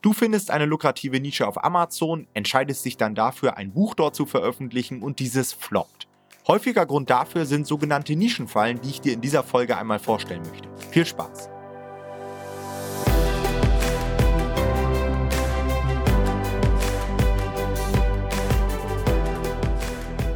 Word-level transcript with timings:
Du 0.00 0.12
findest 0.12 0.52
eine 0.52 0.64
lukrative 0.64 1.18
Nische 1.18 1.48
auf 1.48 1.64
Amazon, 1.64 2.28
entscheidest 2.32 2.84
dich 2.84 2.96
dann 2.96 3.16
dafür, 3.16 3.56
ein 3.56 3.72
Buch 3.72 3.94
dort 3.94 4.14
zu 4.14 4.26
veröffentlichen 4.26 5.02
und 5.02 5.18
dieses 5.18 5.52
floppt. 5.52 6.06
Häufiger 6.46 6.86
Grund 6.86 7.10
dafür 7.10 7.46
sind 7.46 7.66
sogenannte 7.66 8.14
Nischenfallen, 8.14 8.80
die 8.80 8.90
ich 8.90 9.00
dir 9.00 9.12
in 9.12 9.20
dieser 9.20 9.42
Folge 9.42 9.76
einmal 9.76 9.98
vorstellen 9.98 10.42
möchte. 10.42 10.68
Viel 10.92 11.04
Spaß! 11.04 11.57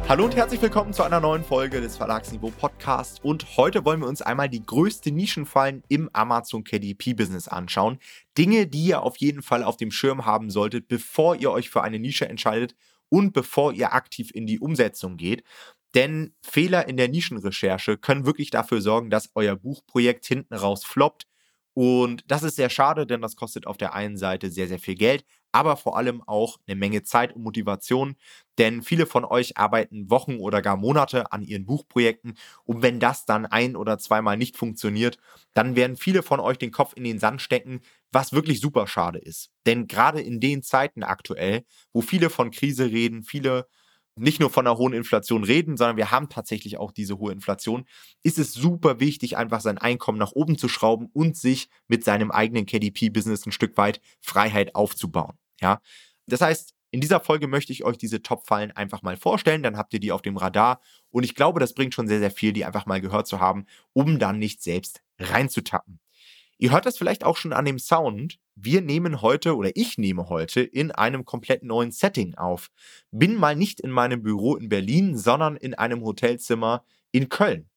Hallo 0.09 0.25
und 0.25 0.35
herzlich 0.35 0.61
willkommen 0.61 0.91
zu 0.91 1.01
einer 1.03 1.21
neuen 1.21 1.45
Folge 1.45 1.79
des 1.79 1.95
Verlagsniveau 1.95 2.51
Podcasts. 2.51 3.21
Und 3.23 3.55
heute 3.55 3.85
wollen 3.85 4.01
wir 4.01 4.07
uns 4.07 4.21
einmal 4.21 4.49
die 4.49 4.63
größte 4.63 5.11
Nischenfallen 5.11 5.81
im 5.87 6.09
Amazon 6.11 6.65
KDP 6.65 7.13
Business 7.13 7.47
anschauen. 7.47 7.99
Dinge, 8.37 8.67
die 8.67 8.83
ihr 8.83 9.01
auf 9.01 9.15
jeden 9.17 9.41
Fall 9.41 9.63
auf 9.63 9.77
dem 9.77 9.91
Schirm 9.91 10.25
haben 10.25 10.49
solltet, 10.49 10.89
bevor 10.89 11.37
ihr 11.37 11.51
euch 11.51 11.69
für 11.69 11.83
eine 11.83 11.99
Nische 11.99 12.27
entscheidet 12.27 12.75
und 13.07 13.31
bevor 13.31 13.71
ihr 13.71 13.93
aktiv 13.93 14.29
in 14.33 14.45
die 14.45 14.59
Umsetzung 14.59 15.15
geht. 15.15 15.43
Denn 15.95 16.35
Fehler 16.41 16.87
in 16.87 16.97
der 16.97 17.07
Nischenrecherche 17.07 17.97
können 17.97 18.25
wirklich 18.25 18.49
dafür 18.49 18.81
sorgen, 18.81 19.09
dass 19.09 19.29
euer 19.35 19.55
Buchprojekt 19.55 20.25
hinten 20.25 20.53
raus 20.53 20.83
floppt. 20.83 21.27
Und 21.75 22.23
das 22.27 22.43
ist 22.43 22.55
sehr 22.55 22.69
schade, 22.69 23.07
denn 23.07 23.21
das 23.21 23.35
kostet 23.35 23.65
auf 23.65 23.77
der 23.77 23.93
einen 23.95 24.17
Seite 24.17 24.51
sehr, 24.51 24.67
sehr 24.67 24.77
viel 24.79 24.93
Geld, 24.95 25.25
aber 25.51 25.75
vor 25.75 25.97
allem 25.97 26.21
auch 26.21 26.59
eine 26.67 26.75
Menge 26.75 27.03
Zeit 27.03 27.33
und 27.35 27.41
Motivation, 27.43 28.15
denn 28.59 28.83
viele 28.83 29.07
von 29.07 29.25
euch 29.25 29.57
arbeiten 29.57 30.09
Wochen 30.11 30.37
oder 30.37 30.61
gar 30.61 30.77
Monate 30.77 31.31
an 31.31 31.41
ihren 31.41 31.65
Buchprojekten 31.65 32.37
und 32.65 32.81
wenn 32.83 32.99
das 32.99 33.25
dann 33.25 33.45
ein 33.47 33.75
oder 33.75 33.97
zweimal 33.97 34.37
nicht 34.37 34.55
funktioniert, 34.57 35.17
dann 35.55 35.75
werden 35.75 35.97
viele 35.97 36.21
von 36.21 36.39
euch 36.39 36.57
den 36.59 36.71
Kopf 36.71 36.93
in 36.95 37.03
den 37.03 37.19
Sand 37.19 37.41
stecken, 37.41 37.81
was 38.11 38.33
wirklich 38.33 38.59
super 38.61 38.85
schade 38.87 39.17
ist. 39.19 39.49
Denn 39.65 39.87
gerade 39.87 40.21
in 40.21 40.39
den 40.39 40.61
Zeiten 40.61 41.03
aktuell, 41.03 41.65
wo 41.91 42.01
viele 42.01 42.29
von 42.29 42.51
Krise 42.51 42.85
reden, 42.91 43.23
viele 43.23 43.67
nicht 44.15 44.39
nur 44.39 44.49
von 44.49 44.67
einer 44.67 44.77
hohen 44.77 44.93
Inflation 44.93 45.43
reden, 45.43 45.77
sondern 45.77 45.97
wir 45.97 46.11
haben 46.11 46.29
tatsächlich 46.29 46.77
auch 46.77 46.91
diese 46.91 47.17
hohe 47.17 47.31
Inflation, 47.31 47.85
ist 48.21 48.37
es 48.37 48.53
super 48.53 48.99
wichtig, 48.99 49.37
einfach 49.37 49.61
sein 49.61 49.77
Einkommen 49.77 50.17
nach 50.17 50.33
oben 50.33 50.57
zu 50.57 50.67
schrauben 50.67 51.09
und 51.13 51.35
sich 51.35 51.69
mit 51.87 52.03
seinem 52.03 52.31
eigenen 52.31 52.65
KDP-Business 52.65 53.45
ein 53.45 53.51
Stück 53.51 53.77
weit 53.77 54.01
Freiheit 54.21 54.75
aufzubauen. 54.75 55.37
Ja, 55.61 55.81
das 56.27 56.41
heißt, 56.41 56.73
in 56.91 57.01
dieser 57.01 57.19
Folge 57.19 57.47
möchte 57.47 57.73
ich 57.73 57.83
euch 57.83 57.97
diese 57.97 58.21
Top-Fallen 58.21 58.71
einfach 58.71 59.01
mal 59.01 59.17
vorstellen, 59.17 59.63
dann 59.63 59.77
habt 59.77 59.93
ihr 59.93 59.99
die 59.99 60.11
auf 60.11 60.21
dem 60.21 60.37
Radar 60.37 60.79
und 61.09 61.23
ich 61.23 61.33
glaube, 61.33 61.59
das 61.59 61.73
bringt 61.73 61.95
schon 61.95 62.07
sehr, 62.07 62.19
sehr 62.19 62.29
viel, 62.31 62.53
die 62.53 62.65
einfach 62.65 62.85
mal 62.85 63.01
gehört 63.01 63.27
zu 63.27 63.39
haben, 63.39 63.65
um 63.93 64.19
dann 64.19 64.37
nicht 64.37 64.61
selbst 64.61 65.01
reinzutappen. 65.19 66.02
Ihr 66.63 66.71
hört 66.71 66.85
das 66.85 66.97
vielleicht 66.97 67.25
auch 67.25 67.35
schon 67.35 67.51
an 67.51 67.65
dem 67.65 67.77
Sound. 67.77 68.39
Wir 68.55 68.79
nehmen 68.79 69.21
heute 69.21 69.57
oder 69.57 69.75
ich 69.75 69.97
nehme 69.97 70.29
heute 70.29 70.61
in 70.61 70.91
einem 70.91 71.25
komplett 71.25 71.61
neuen 71.61 71.91
Setting 71.91 72.35
auf. 72.35 72.69
Bin 73.11 73.35
mal 73.35 73.57
nicht 73.57 73.81
in 73.81 73.91
meinem 73.91 74.23
Büro 74.23 74.55
in 74.55 74.69
Berlin, 74.69 75.17
sondern 75.17 75.57
in 75.57 75.73
einem 75.73 76.05
Hotelzimmer 76.05 76.85
in 77.11 77.27
Köln. 77.27 77.69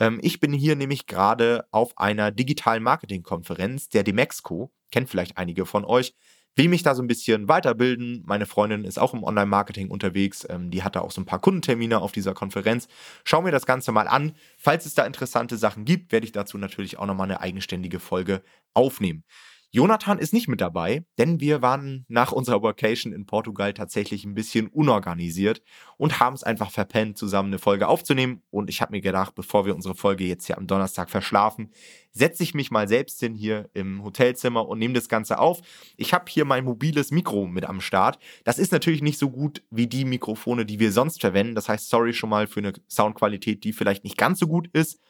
Ähm, 0.00 0.18
ich 0.20 0.40
bin 0.40 0.52
hier 0.52 0.74
nämlich 0.74 1.06
gerade 1.06 1.68
auf 1.70 1.96
einer 1.96 2.32
digitalen 2.32 2.82
Marketingkonferenz 2.82 3.88
der 3.88 4.02
Demexco. 4.02 4.72
Kennt 4.90 5.08
vielleicht 5.08 5.38
einige 5.38 5.64
von 5.64 5.84
euch 5.84 6.12
will 6.56 6.68
mich 6.68 6.82
da 6.82 6.94
so 6.94 7.02
ein 7.02 7.06
bisschen 7.06 7.48
weiterbilden. 7.48 8.22
Meine 8.26 8.46
Freundin 8.46 8.84
ist 8.84 8.98
auch 8.98 9.14
im 9.14 9.24
Online-Marketing 9.24 9.88
unterwegs. 9.88 10.46
Ähm, 10.48 10.70
die 10.70 10.82
hatte 10.82 11.02
auch 11.02 11.10
so 11.10 11.20
ein 11.20 11.26
paar 11.26 11.40
Kundentermine 11.40 12.00
auf 12.00 12.12
dieser 12.12 12.34
Konferenz. 12.34 12.88
Schau 13.24 13.42
mir 13.42 13.50
das 13.50 13.66
Ganze 13.66 13.92
mal 13.92 14.08
an. 14.08 14.32
Falls 14.56 14.86
es 14.86 14.94
da 14.94 15.04
interessante 15.04 15.56
Sachen 15.56 15.84
gibt, 15.84 16.12
werde 16.12 16.26
ich 16.26 16.32
dazu 16.32 16.58
natürlich 16.58 16.98
auch 16.98 17.06
nochmal 17.06 17.26
eine 17.26 17.40
eigenständige 17.40 18.00
Folge 18.00 18.42
aufnehmen. 18.72 19.24
Jonathan 19.74 20.20
ist 20.20 20.32
nicht 20.32 20.46
mit 20.46 20.60
dabei, 20.60 21.04
denn 21.18 21.40
wir 21.40 21.60
waren 21.60 22.04
nach 22.06 22.30
unserer 22.30 22.62
Vacation 22.62 23.12
in 23.12 23.26
Portugal 23.26 23.74
tatsächlich 23.74 24.24
ein 24.24 24.32
bisschen 24.32 24.68
unorganisiert 24.68 25.62
und 25.96 26.20
haben 26.20 26.34
es 26.34 26.44
einfach 26.44 26.70
verpennt, 26.70 27.18
zusammen 27.18 27.48
eine 27.48 27.58
Folge 27.58 27.88
aufzunehmen. 27.88 28.44
Und 28.52 28.70
ich 28.70 28.80
habe 28.80 28.92
mir 28.92 29.00
gedacht, 29.00 29.34
bevor 29.34 29.66
wir 29.66 29.74
unsere 29.74 29.96
Folge 29.96 30.22
jetzt 30.26 30.46
hier 30.46 30.58
am 30.58 30.68
Donnerstag 30.68 31.10
verschlafen, 31.10 31.72
setze 32.12 32.44
ich 32.44 32.54
mich 32.54 32.70
mal 32.70 32.86
selbst 32.86 33.18
hin 33.18 33.34
hier 33.34 33.68
im 33.74 34.04
Hotelzimmer 34.04 34.68
und 34.68 34.78
nehme 34.78 34.94
das 34.94 35.08
Ganze 35.08 35.40
auf. 35.40 35.60
Ich 35.96 36.14
habe 36.14 36.26
hier 36.28 36.44
mein 36.44 36.62
mobiles 36.62 37.10
Mikro 37.10 37.48
mit 37.48 37.64
am 37.64 37.80
Start. 37.80 38.20
Das 38.44 38.60
ist 38.60 38.70
natürlich 38.70 39.02
nicht 39.02 39.18
so 39.18 39.28
gut 39.28 39.64
wie 39.70 39.88
die 39.88 40.04
Mikrofone, 40.04 40.66
die 40.66 40.78
wir 40.78 40.92
sonst 40.92 41.20
verwenden. 41.20 41.56
Das 41.56 41.68
heißt, 41.68 41.88
sorry 41.88 42.12
schon 42.12 42.30
mal 42.30 42.46
für 42.46 42.60
eine 42.60 42.74
Soundqualität, 42.88 43.64
die 43.64 43.72
vielleicht 43.72 44.04
nicht 44.04 44.18
ganz 44.18 44.38
so 44.38 44.46
gut 44.46 44.68
ist. 44.72 45.00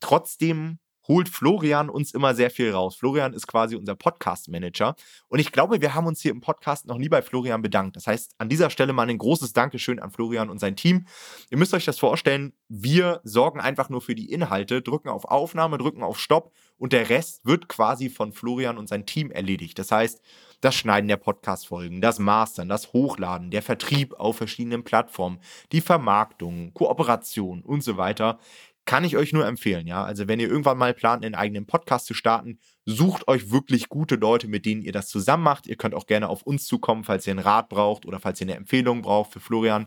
Trotzdem 0.00 0.80
holt 1.08 1.28
Florian 1.28 1.90
uns 1.90 2.12
immer 2.12 2.34
sehr 2.34 2.50
viel 2.50 2.70
raus. 2.70 2.96
Florian 2.96 3.32
ist 3.32 3.46
quasi 3.46 3.76
unser 3.76 3.94
Podcast-Manager. 3.94 4.94
Und 5.28 5.38
ich 5.38 5.52
glaube, 5.52 5.80
wir 5.80 5.94
haben 5.94 6.06
uns 6.06 6.20
hier 6.20 6.30
im 6.30 6.40
Podcast 6.40 6.86
noch 6.86 6.98
nie 6.98 7.08
bei 7.08 7.22
Florian 7.22 7.62
bedankt. 7.62 7.96
Das 7.96 8.06
heißt, 8.06 8.34
an 8.38 8.48
dieser 8.48 8.70
Stelle 8.70 8.92
mal 8.92 9.08
ein 9.08 9.18
großes 9.18 9.52
Dankeschön 9.52 9.98
an 9.98 10.10
Florian 10.10 10.50
und 10.50 10.58
sein 10.58 10.76
Team. 10.76 11.06
Ihr 11.50 11.58
müsst 11.58 11.74
euch 11.74 11.84
das 11.84 11.98
vorstellen, 11.98 12.52
wir 12.68 13.20
sorgen 13.24 13.60
einfach 13.60 13.88
nur 13.88 14.00
für 14.00 14.14
die 14.14 14.30
Inhalte, 14.30 14.82
drücken 14.82 15.08
auf 15.08 15.24
Aufnahme, 15.24 15.78
drücken 15.78 16.02
auf 16.02 16.18
Stopp 16.18 16.52
und 16.78 16.92
der 16.92 17.10
Rest 17.10 17.44
wird 17.44 17.68
quasi 17.68 18.08
von 18.08 18.32
Florian 18.32 18.78
und 18.78 18.88
sein 18.88 19.06
Team 19.06 19.30
erledigt. 19.30 19.78
Das 19.78 19.90
heißt, 19.90 20.20
das 20.62 20.74
Schneiden 20.76 21.08
der 21.08 21.16
Podcast-Folgen, 21.16 22.00
das 22.00 22.18
Mastern, 22.18 22.68
das 22.68 22.92
Hochladen, 22.92 23.50
der 23.50 23.62
Vertrieb 23.62 24.14
auf 24.14 24.36
verschiedenen 24.36 24.84
Plattformen, 24.84 25.40
die 25.72 25.80
Vermarktung, 25.80 26.72
Kooperation 26.72 27.62
und 27.62 27.82
so 27.82 27.96
weiter 27.96 28.38
kann 28.84 29.04
ich 29.04 29.16
euch 29.16 29.32
nur 29.32 29.46
empfehlen, 29.46 29.86
ja. 29.86 30.04
Also 30.04 30.28
wenn 30.28 30.40
ihr 30.40 30.48
irgendwann 30.48 30.78
mal 30.78 30.94
plant, 30.94 31.24
einen 31.24 31.34
eigenen 31.34 31.66
Podcast 31.66 32.06
zu 32.06 32.14
starten, 32.14 32.58
sucht 32.84 33.28
euch 33.28 33.50
wirklich 33.50 33.88
gute 33.88 34.16
Leute, 34.16 34.48
mit 34.48 34.66
denen 34.66 34.82
ihr 34.82 34.92
das 34.92 35.08
zusammen 35.08 35.44
macht. 35.44 35.66
Ihr 35.66 35.76
könnt 35.76 35.94
auch 35.94 36.06
gerne 36.06 36.28
auf 36.28 36.42
uns 36.42 36.66
zukommen, 36.66 37.04
falls 37.04 37.26
ihr 37.26 37.32
einen 37.32 37.40
Rat 37.40 37.68
braucht 37.68 38.06
oder 38.06 38.18
falls 38.18 38.40
ihr 38.40 38.46
eine 38.46 38.56
Empfehlung 38.56 39.02
braucht 39.02 39.32
für 39.32 39.40
Florian. 39.40 39.86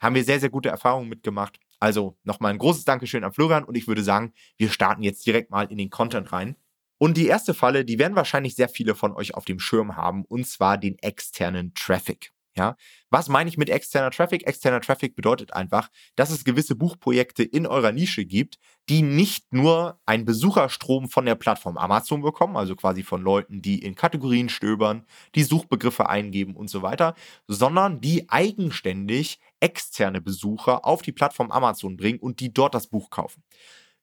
Haben 0.00 0.16
wir 0.16 0.24
sehr, 0.24 0.40
sehr 0.40 0.50
gute 0.50 0.68
Erfahrungen 0.68 1.08
mitgemacht. 1.08 1.60
Also 1.78 2.16
nochmal 2.24 2.52
ein 2.52 2.58
großes 2.58 2.84
Dankeschön 2.84 3.24
an 3.24 3.32
Florian 3.32 3.64
und 3.64 3.76
ich 3.76 3.86
würde 3.86 4.02
sagen, 4.02 4.32
wir 4.56 4.70
starten 4.70 5.02
jetzt 5.02 5.26
direkt 5.26 5.50
mal 5.50 5.70
in 5.70 5.78
den 5.78 5.90
Content 5.90 6.32
rein. 6.32 6.56
Und 6.98 7.16
die 7.16 7.26
erste 7.26 7.54
Falle, 7.54 7.84
die 7.84 7.98
werden 7.98 8.14
wahrscheinlich 8.14 8.54
sehr 8.54 8.68
viele 8.68 8.94
von 8.94 9.12
euch 9.12 9.34
auf 9.34 9.44
dem 9.44 9.58
Schirm 9.58 9.96
haben, 9.96 10.24
und 10.24 10.46
zwar 10.46 10.78
den 10.78 10.98
externen 11.00 11.74
Traffic. 11.74 12.32
Ja, 12.54 12.76
was 13.08 13.28
meine 13.30 13.48
ich 13.48 13.56
mit 13.56 13.70
externer 13.70 14.10
Traffic? 14.10 14.46
Externer 14.46 14.82
Traffic 14.82 15.16
bedeutet 15.16 15.54
einfach, 15.54 15.88
dass 16.16 16.30
es 16.30 16.44
gewisse 16.44 16.74
Buchprojekte 16.76 17.42
in 17.42 17.66
eurer 17.66 17.92
Nische 17.92 18.26
gibt, 18.26 18.58
die 18.90 19.00
nicht 19.00 19.54
nur 19.54 19.98
einen 20.04 20.26
Besucherstrom 20.26 21.08
von 21.08 21.24
der 21.24 21.34
Plattform 21.34 21.78
Amazon 21.78 22.20
bekommen, 22.20 22.56
also 22.58 22.76
quasi 22.76 23.02
von 23.04 23.22
Leuten, 23.22 23.62
die 23.62 23.78
in 23.82 23.94
Kategorien 23.94 24.50
stöbern, 24.50 25.06
die 25.34 25.44
Suchbegriffe 25.44 26.10
eingeben 26.10 26.54
und 26.54 26.68
so 26.68 26.82
weiter, 26.82 27.14
sondern 27.48 28.02
die 28.02 28.28
eigenständig 28.28 29.38
externe 29.60 30.20
Besucher 30.20 30.84
auf 30.84 31.00
die 31.00 31.12
Plattform 31.12 31.50
Amazon 31.50 31.96
bringen 31.96 32.18
und 32.18 32.40
die 32.40 32.52
dort 32.52 32.74
das 32.74 32.86
Buch 32.88 33.08
kaufen. 33.08 33.42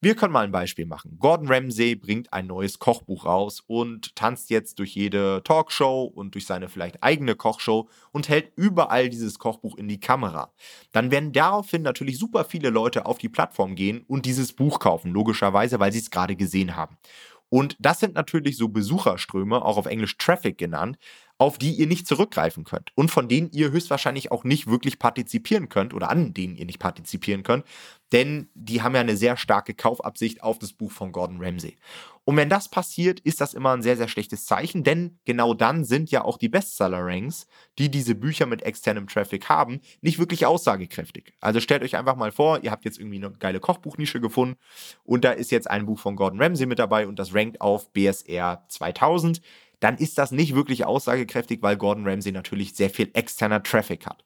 Wir 0.01 0.15
können 0.15 0.31
mal 0.31 0.45
ein 0.45 0.51
Beispiel 0.53 0.85
machen. 0.85 1.17
Gordon 1.19 1.49
Ramsay 1.49 1.93
bringt 1.95 2.31
ein 2.31 2.47
neues 2.47 2.79
Kochbuch 2.79 3.25
raus 3.25 3.61
und 3.67 4.15
tanzt 4.15 4.49
jetzt 4.49 4.79
durch 4.79 4.95
jede 4.95 5.41
Talkshow 5.43 6.03
und 6.03 6.35
durch 6.35 6.45
seine 6.45 6.69
vielleicht 6.69 7.03
eigene 7.03 7.35
Kochshow 7.35 7.89
und 8.13 8.29
hält 8.29 8.53
überall 8.55 9.09
dieses 9.09 9.39
Kochbuch 9.39 9.75
in 9.77 9.89
die 9.89 9.99
Kamera. 9.99 10.53
Dann 10.93 11.11
werden 11.11 11.33
daraufhin 11.33 11.81
natürlich 11.81 12.17
super 12.17 12.45
viele 12.45 12.69
Leute 12.69 13.05
auf 13.07 13.17
die 13.17 13.27
Plattform 13.27 13.75
gehen 13.75 14.05
und 14.07 14.25
dieses 14.25 14.53
Buch 14.53 14.79
kaufen, 14.79 15.11
logischerweise, 15.11 15.81
weil 15.81 15.91
sie 15.91 15.99
es 15.99 16.11
gerade 16.11 16.37
gesehen 16.37 16.77
haben. 16.77 16.97
Und 17.49 17.75
das 17.79 17.99
sind 17.99 18.13
natürlich 18.15 18.55
so 18.55 18.69
Besucherströme, 18.69 19.65
auch 19.65 19.75
auf 19.75 19.87
Englisch 19.87 20.17
Traffic 20.17 20.57
genannt, 20.57 20.97
auf 21.39 21.57
die 21.57 21.71
ihr 21.71 21.87
nicht 21.87 22.05
zurückgreifen 22.05 22.65
könnt 22.65 22.91
und 22.95 23.09
von 23.09 23.29
denen 23.29 23.49
ihr 23.51 23.71
höchstwahrscheinlich 23.71 24.29
auch 24.29 24.43
nicht 24.43 24.67
wirklich 24.67 24.99
partizipieren 24.99 25.69
könnt 25.69 25.93
oder 25.93 26.09
an 26.09 26.33
denen 26.33 26.57
ihr 26.57 26.65
nicht 26.65 26.79
partizipieren 26.79 27.43
könnt, 27.43 27.63
denn 28.11 28.49
die 28.55 28.81
haben 28.81 28.93
ja 28.93 29.01
eine 29.01 29.15
sehr 29.15 29.37
starke 29.37 29.73
Kaufabsicht 29.73 30.43
auf 30.43 30.59
das 30.59 30.73
Buch 30.73 30.91
von 30.91 31.13
Gordon 31.13 31.41
Ramsay. 31.41 31.77
Und 32.25 32.35
wenn 32.35 32.49
das 32.49 32.69
passiert, 32.69 33.21
ist 33.21 33.39
das 33.39 33.53
immer 33.53 33.71
ein 33.71 33.81
sehr, 33.81 33.95
sehr 33.95 34.09
schlechtes 34.09 34.45
Zeichen, 34.45 34.83
denn 34.83 35.17
genau 35.25 35.53
dann 35.53 35.85
sind 35.85 36.11
ja 36.11 36.25
auch 36.25 36.37
die 36.37 36.49
Bestseller-Ranks, 36.49 37.47
die 37.79 37.89
diese 37.89 38.15
Bücher 38.15 38.45
mit 38.45 38.61
externem 38.61 39.07
Traffic 39.07 39.47
haben, 39.47 39.79
nicht 40.01 40.19
wirklich 40.19 40.45
aussagekräftig. 40.45 41.33
Also 41.39 41.61
stellt 41.61 41.83
euch 41.83 41.95
einfach 41.95 42.17
mal 42.17 42.33
vor, 42.33 42.63
ihr 42.63 42.71
habt 42.71 42.83
jetzt 42.83 42.99
irgendwie 42.99 43.23
eine 43.23 43.31
geile 43.31 43.61
Kochbuchnische 43.61 44.19
gefunden 44.19 44.57
und 45.03 45.23
da 45.23 45.31
ist 45.31 45.51
jetzt 45.51 45.69
ein 45.69 45.85
Buch 45.85 45.99
von 45.99 46.17
Gordon 46.17 46.41
Ramsay 46.41 46.65
mit 46.65 46.79
dabei 46.79 47.07
und 47.07 47.17
das 47.17 47.33
rankt 47.33 47.61
auf 47.61 47.91
BSR 47.93 48.65
2000 48.67 49.41
dann 49.79 49.97
ist 49.97 50.17
das 50.17 50.31
nicht 50.31 50.55
wirklich 50.55 50.85
aussagekräftig, 50.85 51.61
weil 51.61 51.77
Gordon 51.77 52.07
Ramsay 52.07 52.31
natürlich 52.31 52.75
sehr 52.75 52.89
viel 52.89 53.09
externer 53.13 53.63
Traffic 53.63 54.05
hat. 54.05 54.23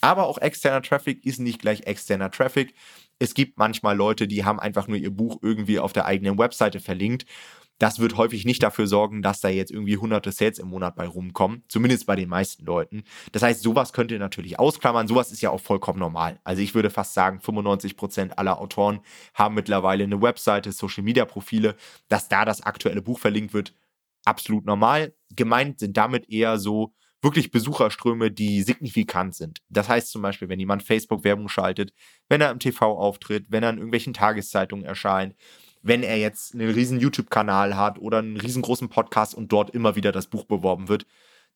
Aber 0.00 0.26
auch 0.26 0.38
externer 0.38 0.82
Traffic 0.82 1.24
ist 1.24 1.38
nicht 1.38 1.60
gleich 1.60 1.82
externer 1.86 2.30
Traffic. 2.30 2.74
Es 3.18 3.34
gibt 3.34 3.58
manchmal 3.58 3.96
Leute, 3.96 4.28
die 4.28 4.44
haben 4.44 4.60
einfach 4.60 4.88
nur 4.88 4.98
ihr 4.98 5.10
Buch 5.10 5.38
irgendwie 5.42 5.78
auf 5.78 5.92
der 5.92 6.06
eigenen 6.06 6.38
Webseite 6.38 6.80
verlinkt. 6.80 7.26
Das 7.78 7.98
wird 7.98 8.16
häufig 8.16 8.46
nicht 8.46 8.62
dafür 8.62 8.86
sorgen, 8.86 9.20
dass 9.20 9.40
da 9.42 9.48
jetzt 9.48 9.70
irgendwie 9.70 9.98
hunderte 9.98 10.32
Sales 10.32 10.58
im 10.58 10.68
Monat 10.68 10.96
bei 10.96 11.06
rumkommen. 11.06 11.62
Zumindest 11.68 12.06
bei 12.06 12.16
den 12.16 12.28
meisten 12.28 12.64
Leuten. 12.64 13.04
Das 13.32 13.42
heißt, 13.42 13.62
sowas 13.62 13.92
könnt 13.92 14.10
ihr 14.10 14.18
natürlich 14.18 14.58
ausklammern. 14.58 15.08
Sowas 15.08 15.30
ist 15.30 15.42
ja 15.42 15.50
auch 15.50 15.60
vollkommen 15.60 15.98
normal. 15.98 16.40
Also 16.42 16.62
ich 16.62 16.74
würde 16.74 16.88
fast 16.88 17.12
sagen, 17.12 17.40
95 17.40 17.96
Prozent 17.98 18.38
aller 18.38 18.60
Autoren 18.60 19.00
haben 19.34 19.54
mittlerweile 19.54 20.04
eine 20.04 20.22
Webseite, 20.22 20.72
Social 20.72 21.04
Media 21.04 21.26
Profile. 21.26 21.76
Dass 22.08 22.28
da 22.28 22.46
das 22.46 22.62
aktuelle 22.62 23.02
Buch 23.02 23.18
verlinkt 23.18 23.52
wird, 23.52 23.74
absolut 24.26 24.66
normal. 24.66 25.14
Gemeint 25.34 25.78
sind 25.78 25.96
damit 25.96 26.28
eher 26.28 26.58
so 26.58 26.92
wirklich 27.22 27.50
Besucherströme, 27.50 28.30
die 28.30 28.62
signifikant 28.62 29.34
sind. 29.34 29.60
Das 29.68 29.88
heißt 29.88 30.10
zum 30.10 30.22
Beispiel, 30.22 30.48
wenn 30.48 30.60
jemand 30.60 30.82
Facebook-Werbung 30.82 31.48
schaltet, 31.48 31.92
wenn 32.28 32.40
er 32.40 32.50
im 32.50 32.58
TV 32.58 32.96
auftritt, 32.96 33.46
wenn 33.50 33.62
er 33.62 33.70
in 33.70 33.78
irgendwelchen 33.78 34.12
Tageszeitungen 34.12 34.84
erscheint, 34.84 35.34
wenn 35.82 36.02
er 36.02 36.18
jetzt 36.18 36.54
einen 36.54 36.70
riesen 36.70 37.00
YouTube-Kanal 37.00 37.76
hat 37.76 37.98
oder 37.98 38.18
einen 38.18 38.36
riesengroßen 38.36 38.88
Podcast 38.88 39.34
und 39.34 39.52
dort 39.52 39.70
immer 39.70 39.96
wieder 39.96 40.12
das 40.12 40.26
Buch 40.26 40.44
beworben 40.44 40.88
wird, 40.88 41.06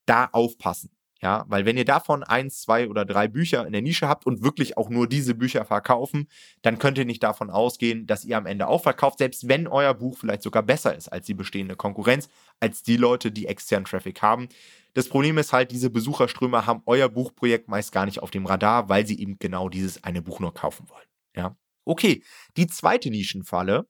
da 0.07 0.29
aufpassen. 0.33 0.91
Ja, 1.23 1.45
weil 1.49 1.67
wenn 1.67 1.77
ihr 1.77 1.85
davon 1.85 2.23
eins, 2.23 2.63
zwei 2.63 2.89
oder 2.89 3.05
drei 3.05 3.29
Bücher 3.29 3.67
in 3.67 3.73
der 3.73 3.83
Nische 3.83 4.09
habt 4.09 4.25
und 4.25 4.43
wirklich 4.43 4.79
auch 4.79 4.89
nur 4.89 5.07
diese 5.07 5.35
Bücher 5.35 5.67
verkaufen, 5.67 6.29
dann 6.63 6.79
könnt 6.79 6.97
ihr 6.97 7.05
nicht 7.05 7.23
davon 7.23 7.51
ausgehen, 7.51 8.07
dass 8.07 8.25
ihr 8.25 8.39
am 8.39 8.47
Ende 8.47 8.69
auch 8.69 8.83
verkauft, 8.83 9.19
selbst 9.19 9.47
wenn 9.47 9.67
euer 9.67 9.93
Buch 9.93 10.17
vielleicht 10.17 10.43
sogar 10.43 10.63
besser 10.63 10.97
ist 10.97 11.09
als 11.09 11.27
die 11.27 11.35
bestehende 11.35 11.77
Konkurrenz, 11.77 12.31
als 12.59 12.83
die 12.83 12.97
Leute, 12.97 13.31
die 13.31 13.47
externen 13.47 13.85
Traffic 13.85 14.23
haben. 14.23 14.49
Das 14.95 15.11
Problem 15.11 15.37
ist 15.37 15.53
halt, 15.53 15.73
diese 15.73 15.91
Besucherströme 15.91 16.65
haben 16.65 16.83
euer 16.87 17.11
Buchprojekt 17.11 17.69
meist 17.69 17.93
gar 17.93 18.07
nicht 18.07 18.21
auf 18.23 18.31
dem 18.31 18.47
Radar, 18.47 18.89
weil 18.89 19.07
sie 19.07 19.21
eben 19.21 19.39
genau 19.39 19.69
dieses 19.69 20.03
eine 20.03 20.23
Buch 20.23 20.41
nur 20.41 20.55
kaufen 20.55 20.89
wollen. 20.89 21.07
Ja. 21.37 21.55
Okay, 21.85 22.23
die 22.57 22.67
zweite 22.67 23.11
Nischenfalle, 23.11 23.87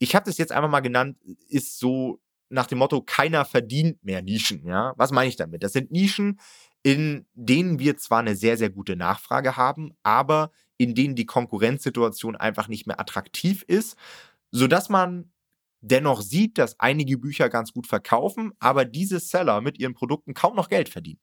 ich 0.00 0.14
habe 0.16 0.26
das 0.26 0.38
jetzt 0.38 0.52
einfach 0.52 0.70
mal 0.70 0.80
genannt, 0.80 1.18
ist 1.48 1.78
so 1.78 2.20
nach 2.50 2.66
dem 2.66 2.78
Motto, 2.78 3.02
keiner 3.02 3.44
verdient 3.44 4.02
mehr 4.04 4.22
Nischen. 4.22 4.66
Ja, 4.66 4.94
was 4.96 5.10
meine 5.10 5.28
ich 5.28 5.36
damit? 5.36 5.62
Das 5.62 5.72
sind 5.72 5.90
Nischen, 5.90 6.40
in 6.82 7.26
denen 7.34 7.78
wir 7.78 7.96
zwar 7.96 8.20
eine 8.20 8.36
sehr, 8.36 8.56
sehr 8.56 8.70
gute 8.70 8.96
Nachfrage 8.96 9.56
haben, 9.56 9.92
aber 10.02 10.50
in 10.76 10.94
denen 10.94 11.16
die 11.16 11.26
Konkurrenzsituation 11.26 12.36
einfach 12.36 12.68
nicht 12.68 12.86
mehr 12.86 13.00
attraktiv 13.00 13.62
ist, 13.66 13.96
sodass 14.50 14.88
man 14.88 15.32
dennoch 15.80 16.22
sieht, 16.22 16.58
dass 16.58 16.78
einige 16.80 17.18
Bücher 17.18 17.48
ganz 17.48 17.72
gut 17.72 17.86
verkaufen, 17.86 18.52
aber 18.58 18.84
diese 18.84 19.20
Seller 19.20 19.60
mit 19.60 19.78
ihren 19.78 19.94
Produkten 19.94 20.34
kaum 20.34 20.56
noch 20.56 20.68
Geld 20.68 20.88
verdienen. 20.88 21.20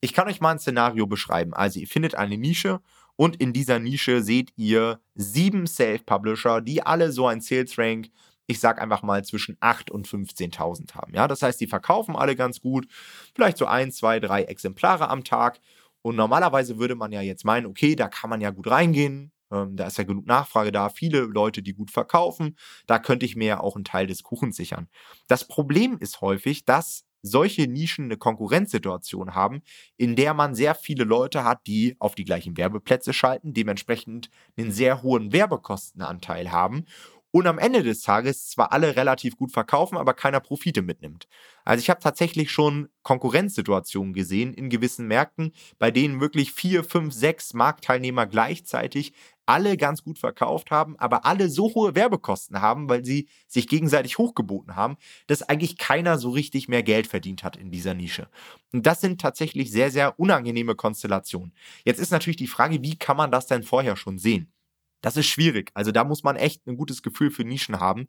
Ich 0.00 0.12
kann 0.12 0.28
euch 0.28 0.40
mal 0.40 0.52
ein 0.52 0.58
Szenario 0.60 1.06
beschreiben. 1.06 1.54
Also 1.54 1.80
ihr 1.80 1.88
findet 1.88 2.14
eine 2.14 2.38
Nische 2.38 2.80
und 3.16 3.36
in 3.36 3.52
dieser 3.52 3.80
Nische 3.80 4.22
seht 4.22 4.52
ihr 4.56 5.00
sieben 5.16 5.66
Self-Publisher, 5.66 6.60
die 6.60 6.82
alle 6.82 7.10
so 7.10 7.26
ein 7.26 7.40
Sales-Rank, 7.40 8.10
ich 8.48 8.60
sag 8.60 8.80
einfach 8.80 9.02
mal 9.02 9.24
zwischen 9.24 9.56
8 9.60 9.90
und 9.90 10.08
15.000 10.08 10.94
haben. 10.94 11.14
Ja, 11.14 11.28
das 11.28 11.42
heißt, 11.42 11.60
die 11.60 11.66
verkaufen 11.66 12.16
alle 12.16 12.34
ganz 12.34 12.60
gut, 12.60 12.88
vielleicht 13.34 13.58
so 13.58 13.66
ein, 13.66 13.92
zwei, 13.92 14.18
drei 14.18 14.42
Exemplare 14.44 15.08
am 15.08 15.22
Tag. 15.22 15.60
Und 16.02 16.16
normalerweise 16.16 16.78
würde 16.78 16.94
man 16.94 17.12
ja 17.12 17.20
jetzt 17.20 17.44
meinen, 17.44 17.66
okay, 17.66 17.94
da 17.94 18.08
kann 18.08 18.30
man 18.30 18.40
ja 18.40 18.50
gut 18.50 18.68
reingehen, 18.68 19.32
ähm, 19.52 19.76
da 19.76 19.86
ist 19.86 19.98
ja 19.98 20.04
genug 20.04 20.26
Nachfrage 20.26 20.72
da, 20.72 20.88
viele 20.88 21.20
Leute, 21.20 21.62
die 21.62 21.74
gut 21.74 21.90
verkaufen. 21.90 22.56
Da 22.86 22.98
könnte 22.98 23.26
ich 23.26 23.36
mir 23.36 23.48
ja 23.48 23.60
auch 23.60 23.76
einen 23.76 23.84
Teil 23.84 24.06
des 24.06 24.22
Kuchens 24.22 24.56
sichern. 24.56 24.88
Das 25.26 25.46
Problem 25.46 25.98
ist 25.98 26.22
häufig, 26.22 26.64
dass 26.64 27.04
solche 27.20 27.66
Nischen 27.66 28.04
eine 28.04 28.16
Konkurrenzsituation 28.16 29.34
haben, 29.34 29.60
in 29.96 30.16
der 30.16 30.34
man 30.34 30.54
sehr 30.54 30.74
viele 30.74 31.04
Leute 31.04 31.44
hat, 31.44 31.66
die 31.66 31.96
auf 31.98 32.14
die 32.14 32.24
gleichen 32.24 32.56
Werbeplätze 32.56 33.12
schalten, 33.12 33.52
dementsprechend 33.54 34.30
einen 34.56 34.70
sehr 34.70 35.02
hohen 35.02 35.32
Werbekostenanteil 35.32 36.52
haben 36.52 36.86
und 37.30 37.46
am 37.46 37.58
Ende 37.58 37.82
des 37.82 38.00
Tages 38.00 38.48
zwar 38.48 38.72
alle 38.72 38.96
relativ 38.96 39.36
gut 39.36 39.52
verkaufen, 39.52 39.96
aber 39.98 40.14
keiner 40.14 40.40
Profite 40.40 40.82
mitnimmt. 40.82 41.28
Also 41.64 41.82
ich 41.82 41.90
habe 41.90 42.00
tatsächlich 42.00 42.50
schon 42.50 42.88
Konkurrenzsituationen 43.02 44.14
gesehen 44.14 44.54
in 44.54 44.70
gewissen 44.70 45.06
Märkten, 45.06 45.52
bei 45.78 45.90
denen 45.90 46.20
wirklich 46.20 46.52
vier, 46.52 46.84
fünf, 46.84 47.12
sechs 47.12 47.52
Marktteilnehmer 47.52 48.26
gleichzeitig 48.26 49.12
alle 49.44 49.76
ganz 49.78 50.02
gut 50.02 50.18
verkauft 50.18 50.70
haben, 50.70 50.98
aber 50.98 51.24
alle 51.24 51.48
so 51.48 51.74
hohe 51.74 51.94
Werbekosten 51.94 52.60
haben, 52.60 52.88
weil 52.88 53.04
sie 53.04 53.28
sich 53.46 53.66
gegenseitig 53.66 54.18
hochgeboten 54.18 54.76
haben, 54.76 54.96
dass 55.26 55.42
eigentlich 55.42 55.78
keiner 55.78 56.18
so 56.18 56.30
richtig 56.30 56.68
mehr 56.68 56.82
Geld 56.82 57.06
verdient 57.06 57.44
hat 57.44 57.56
in 57.56 57.70
dieser 57.70 57.94
Nische. 57.94 58.28
Und 58.72 58.86
das 58.86 59.00
sind 59.00 59.20
tatsächlich 59.20 59.70
sehr, 59.72 59.90
sehr 59.90 60.18
unangenehme 60.20 60.74
Konstellationen. 60.74 61.54
Jetzt 61.84 61.98
ist 61.98 62.10
natürlich 62.10 62.36
die 62.36 62.46
Frage, 62.46 62.82
wie 62.82 62.98
kann 62.98 63.16
man 63.16 63.30
das 63.30 63.46
denn 63.46 63.62
vorher 63.62 63.96
schon 63.96 64.18
sehen? 64.18 64.52
Das 65.00 65.16
ist 65.16 65.26
schwierig. 65.26 65.70
Also 65.74 65.92
da 65.92 66.04
muss 66.04 66.22
man 66.22 66.36
echt 66.36 66.66
ein 66.66 66.76
gutes 66.76 67.02
Gefühl 67.02 67.30
für 67.30 67.44
Nischen 67.44 67.80
haben. 67.80 68.08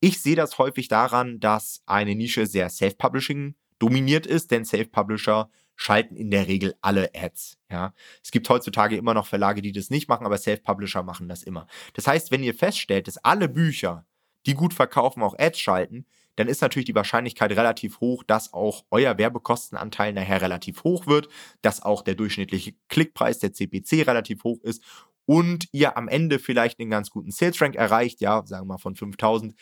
Ich 0.00 0.20
sehe 0.22 0.36
das 0.36 0.58
häufig 0.58 0.88
daran, 0.88 1.40
dass 1.40 1.82
eine 1.86 2.14
Nische 2.14 2.46
sehr 2.46 2.70
Self-Publishing 2.70 3.54
dominiert 3.78 4.26
ist, 4.26 4.50
denn 4.50 4.64
Self-Publisher 4.64 5.50
schalten 5.76 6.16
in 6.16 6.30
der 6.30 6.46
Regel 6.46 6.74
alle 6.80 7.10
Ads. 7.14 7.58
Ja, 7.70 7.94
es 8.22 8.30
gibt 8.30 8.48
heutzutage 8.48 8.96
immer 8.96 9.14
noch 9.14 9.26
Verlage, 9.26 9.62
die 9.62 9.72
das 9.72 9.90
nicht 9.90 10.08
machen, 10.08 10.26
aber 10.26 10.38
Self-Publisher 10.38 11.02
machen 11.02 11.28
das 11.28 11.42
immer. 11.42 11.66
Das 11.94 12.06
heißt, 12.06 12.30
wenn 12.30 12.42
ihr 12.42 12.54
feststellt, 12.54 13.08
dass 13.08 13.18
alle 13.18 13.48
Bücher, 13.48 14.06
die 14.46 14.54
gut 14.54 14.74
verkaufen, 14.74 15.22
auch 15.22 15.38
Ads 15.38 15.58
schalten, 15.58 16.06
dann 16.36 16.48
ist 16.48 16.62
natürlich 16.62 16.86
die 16.86 16.94
Wahrscheinlichkeit 16.94 17.50
relativ 17.52 18.00
hoch, 18.00 18.22
dass 18.24 18.52
auch 18.52 18.84
euer 18.90 19.18
Werbekostenanteil 19.18 20.12
nachher 20.12 20.40
relativ 20.40 20.84
hoch 20.84 21.06
wird, 21.06 21.28
dass 21.60 21.82
auch 21.82 22.02
der 22.02 22.14
durchschnittliche 22.14 22.74
Klickpreis, 22.88 23.38
der 23.38 23.52
CPC, 23.52 24.06
relativ 24.06 24.44
hoch 24.44 24.60
ist 24.62 24.82
und 25.26 25.66
ihr 25.72 25.96
am 25.96 26.08
Ende 26.08 26.38
vielleicht 26.38 26.80
einen 26.80 26.90
ganz 26.90 27.10
guten 27.10 27.30
Sales 27.30 27.60
Rank 27.60 27.76
erreicht, 27.76 28.20
ja, 28.20 28.42
sagen 28.46 28.66
wir 28.66 28.74
mal 28.74 28.78
von 28.78 28.94
5000, 28.94 29.54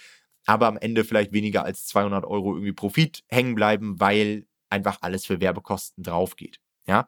aber 0.46 0.66
am 0.66 0.78
Ende 0.78 1.04
vielleicht 1.04 1.32
weniger 1.32 1.64
als 1.64 1.86
200 1.86 2.24
Euro 2.24 2.54
irgendwie 2.54 2.72
Profit 2.72 3.22
hängen 3.28 3.54
bleiben, 3.54 4.00
weil 4.00 4.46
einfach 4.70 4.98
alles 5.02 5.26
für 5.26 5.40
Werbekosten 5.40 6.02
drauf 6.02 6.36
geht. 6.36 6.60
Ja. 6.86 7.06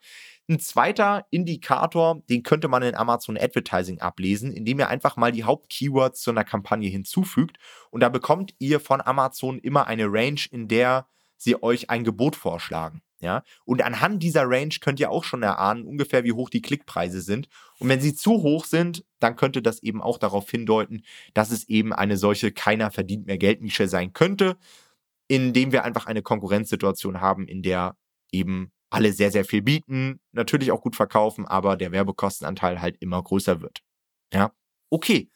Ein 0.49 0.61
zweiter 0.61 1.27
Indikator, 1.31 2.23
den 2.29 2.43
könnte 2.43 2.69
man 2.69 2.83
in 2.83 2.95
Amazon 2.95 3.39
Advertising 3.39 4.01
ablesen, 4.01 4.53
indem 4.53 4.79
ihr 4.79 4.89
einfach 4.89 5.17
mal 5.17 5.33
die 5.33 5.45
Hauptkeywords 5.45 6.21
zu 6.21 6.31
einer 6.31 6.45
Kampagne 6.45 6.91
hinzufügt 6.91 7.57
und 7.91 8.01
da 8.01 8.11
bekommt 8.11 8.55
ihr 8.59 8.79
von 8.79 9.01
Amazon 9.01 9.59
immer 9.59 9.87
eine 9.87 10.07
Range, 10.07 10.41
in 10.51 10.69
der 10.69 11.07
sie 11.37 11.63
euch 11.63 11.89
ein 11.89 12.05
Gebot 12.05 12.37
vorschlagen. 12.37 13.01
Ja, 13.23 13.43
und 13.67 13.83
anhand 13.83 14.23
dieser 14.23 14.49
Range 14.49 14.75
könnt 14.81 14.99
ihr 14.99 15.11
auch 15.11 15.25
schon 15.25 15.43
erahnen, 15.43 15.85
ungefähr 15.85 16.25
wie 16.25 16.33
hoch 16.33 16.49
die 16.49 16.63
Klickpreise 16.63 17.21
sind. 17.21 17.49
Und 17.79 17.91
wenn 17.91 18.01
sie 18.01 18.15
zu 18.15 18.43
hoch 18.43 18.65
sind, 18.65 19.05
dann 19.19 19.37
könnte 19.37 19.61
das 19.61 19.83
eben 19.83 20.01
auch 20.01 20.17
darauf 20.17 20.51
hindeuten, 20.51 21.05
dass 21.35 21.51
es 21.51 21.69
eben 21.69 21.93
eine 21.93 22.17
solche 22.17 22.51
keiner 22.51 22.91
verdient 22.91 23.27
mehr 23.27 23.37
Geldnische 23.37 23.89
sein 23.89 24.15
könnte, 24.15 24.57
indem 25.29 25.71
wir 25.71 25.85
einfach 25.85 26.07
eine 26.07 26.23
Konkurrenzsituation 26.23 27.21
haben, 27.21 27.47
in 27.47 27.63
der 27.63 27.95
eben 28.33 28.73
alle 28.89 29.13
sehr, 29.13 29.31
sehr 29.31 29.45
viel 29.45 29.63
bieten, 29.63 30.21
natürlich 30.33 30.73
auch 30.73 30.81
gut 30.81 30.97
verkaufen, 30.97 31.47
aber 31.47 31.77
der 31.77 31.93
Werbekostenanteil 31.93 32.81
halt 32.81 32.97
immer 33.01 33.23
größer 33.23 33.61
wird. 33.61 33.81
Ja, 34.33 34.53
okay. 34.89 35.31